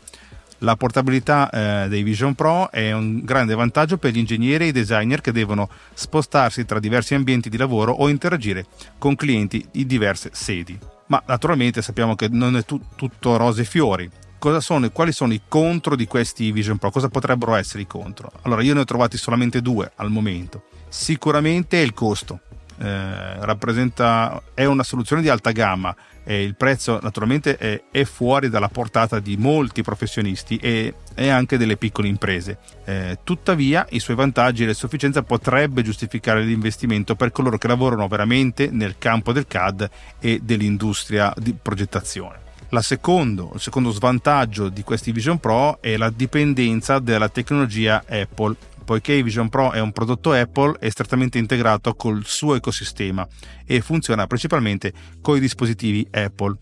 [0.59, 4.71] La portabilità eh, dei Vision Pro è un grande vantaggio per gli ingegneri e i
[4.71, 8.65] designer che devono spostarsi tra diversi ambienti di lavoro o interagire
[8.97, 13.65] con clienti di diverse sedi ma naturalmente sappiamo che non è tu- tutto rose e
[13.65, 14.09] fiori.
[14.57, 16.89] Sono, quali sono i contro di questi Vision Pro?
[16.89, 18.31] Cosa potrebbero essere i contro?
[18.41, 20.63] Allora, io ne ho trovati solamente due al momento.
[20.89, 22.39] Sicuramente il costo.
[22.77, 28.49] Eh, rappresenta, è una soluzione di alta gamma e il prezzo naturalmente è, è, fuori
[28.49, 32.57] dalla portata di molti professionisti e, e anche delle piccole imprese.
[32.85, 38.07] Eh, tuttavia i suoi vantaggi e la sufficienza potrebbe giustificare l'investimento per coloro che lavorano
[38.07, 42.41] veramente nel campo del CAD e dell'industria di progettazione.
[42.81, 49.21] Secondo, il secondo svantaggio di questi Vision Pro è la dipendenza dalla tecnologia Apple poiché
[49.23, 53.27] Vision Pro è un prodotto Apple, è strettamente integrato col suo ecosistema
[53.65, 56.57] e funziona principalmente con i dispositivi Apple.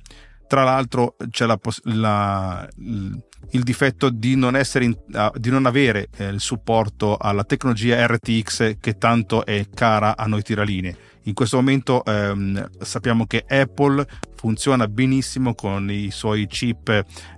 [0.48, 4.98] Tra l'altro c'è la, la, il difetto di non, in,
[5.36, 10.42] di non avere eh, il supporto alla tecnologia RTX che tanto è cara a noi
[10.42, 14.06] tiraline in questo momento ehm, sappiamo che Apple
[14.42, 16.90] funziona benissimo con i suoi chip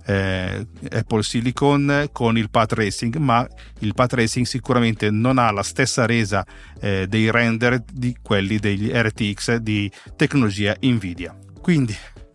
[0.06, 3.46] eh, Apple Silicon con il path tracing, ma
[3.80, 6.46] il path tracing sicuramente non ha la stessa resa
[6.80, 11.36] eh, dei render di quelli degli RTX di tecnologia Nvidia.
[11.60, 11.94] Quindi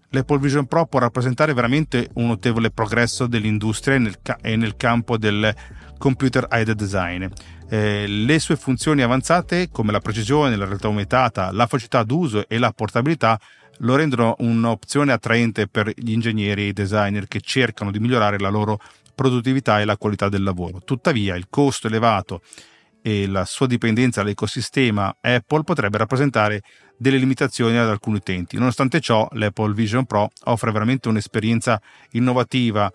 [0.09, 5.17] l'Apple Vision Pro può rappresentare veramente un notevole progresso dell'industria e nel, e nel campo
[5.17, 5.51] del
[5.97, 7.25] computer aided design.
[7.71, 12.59] Eh, le sue funzioni avanzate come la precisione, la realtà aumentata, la facilità d'uso e
[12.59, 13.39] la portabilità
[13.79, 18.49] lo rendono un'opzione attraente per gli ingegneri e i designer che cercano di migliorare la
[18.49, 18.79] loro
[19.13, 20.79] produttività e la qualità del lavoro.
[20.83, 22.41] Tuttavia il costo elevato
[23.01, 26.61] e la sua dipendenza dall'ecosistema Apple potrebbe rappresentare
[26.97, 28.57] delle limitazioni ad alcuni utenti.
[28.57, 32.91] Nonostante ciò, l'Apple Vision Pro offre veramente un'esperienza innovativa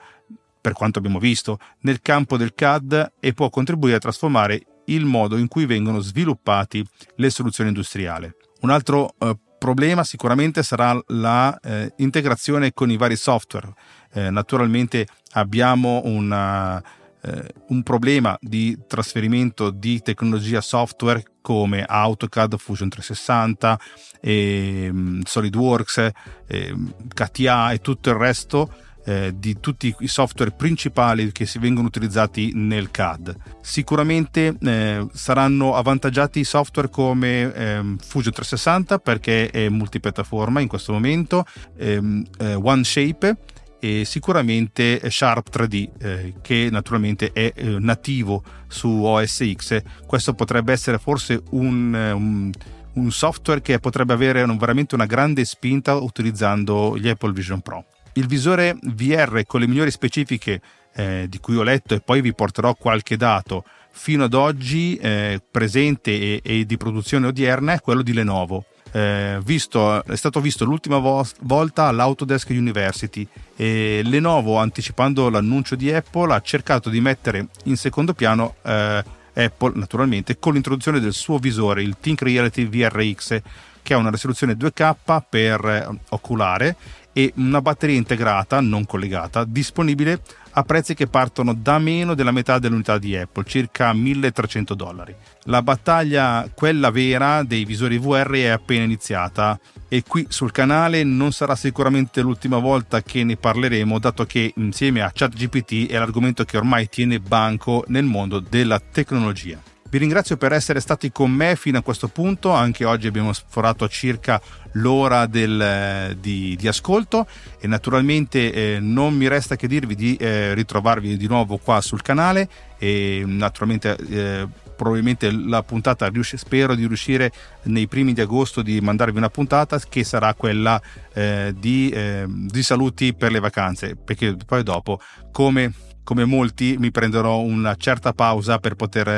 [0.65, 5.37] per quanto abbiamo visto, nel campo del CAD e può contribuire a trasformare il modo
[5.37, 6.83] in cui vengono sviluppati
[7.17, 8.33] le soluzioni industriali.
[8.63, 13.73] Un altro eh, problema sicuramente sarà l'integrazione eh, con i vari software.
[14.13, 16.83] Eh, naturalmente abbiamo una,
[17.23, 23.81] eh, un problema di trasferimento di tecnologia software come AutoCAD, Fusion 360,
[24.21, 26.11] e, um, SolidWorks,
[26.47, 26.75] e,
[27.15, 28.71] CATIA e tutto il resto
[29.05, 33.35] eh, di tutti i software principali che si vengono utilizzati nel CAD.
[33.61, 40.93] Sicuramente eh, saranno avvantaggiati i software come ehm, Fusion 360 perché è multipiattaforma in questo
[40.93, 41.45] momento,
[41.77, 43.37] ehm, eh, OneShape
[43.79, 49.83] e sicuramente Sharp 3D eh, che naturalmente è eh, nativo su OS X.
[50.07, 52.53] Questo potrebbe essere forse un, eh, un
[52.95, 57.85] un software che potrebbe avere un, veramente una grande spinta utilizzando gli Apple Vision Pro.
[58.17, 60.61] Il visore VR con le migliori specifiche
[60.95, 65.43] eh, di cui ho letto e poi vi porterò qualche dato fino ad oggi eh,
[65.51, 68.67] presente e, e, di produzione odierna è quello di Lenovo.
[68.93, 75.93] Eh, visto, è stato visto l'ultima vo- volta all'Autodesk University e Lenovo, anticipando l'annuncio di
[75.93, 79.05] Apple, ha cercato di mettere in secondo piano eh,
[79.35, 83.43] Apple, naturalmente, con l'introduzione del suo visore, il Think Reality VRX,
[83.83, 86.77] che ha una risoluzione 2K per eh, oculare
[87.15, 90.21] e una batteria integrata, non collegata, disponibile
[90.57, 95.15] a prezzi che partono da meno della metà dell'unità di Apple, circa 1300 dollari.
[95.45, 99.59] La battaglia, quella vera, dei visori VR è appena iniziata
[99.89, 105.01] e qui sul canale non sarà sicuramente l'ultima volta che ne parleremo, dato che insieme
[105.03, 109.73] a ChatGPT è l'argomento che ormai tiene banco nel mondo della tecnologia.
[109.95, 113.89] Vi ringrazio per essere stati con me fino a questo punto, anche oggi abbiamo sforato
[113.89, 114.43] circa
[114.73, 117.29] l'ora del, di, di, ascolto
[117.61, 122.03] e naturalmente eh, non mi resta che dirvi di eh, ritrovarvi di nuovo qua sul
[122.03, 127.31] canale e naturalmente eh, probabilmente la puntata riusci, spero di riuscire
[127.67, 130.83] nei primi di agosto di mandarvi una puntata che sarà quella
[131.13, 134.99] eh, di, eh, di saluti per le vacanze perché poi dopo
[135.31, 135.73] come
[136.05, 139.09] come molti mi prenderò una certa pausa per poter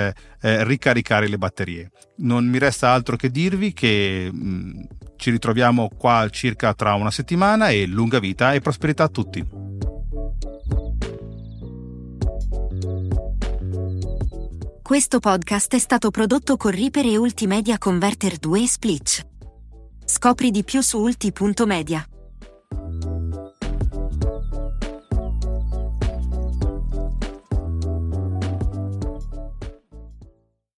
[0.41, 1.91] eh, ricaricare le batterie.
[2.19, 4.83] Non mi resta altro che dirvi che mh, mm,
[5.17, 9.45] ci ritroviamo qua circa tra una settimana e lunga vita e prosperità a tutti.
[14.83, 19.27] Questo podcast è stato prodotto con Reaper e Ultimedia Converter 2 Splitch.
[20.05, 22.07] Scopri di più su ulti.media.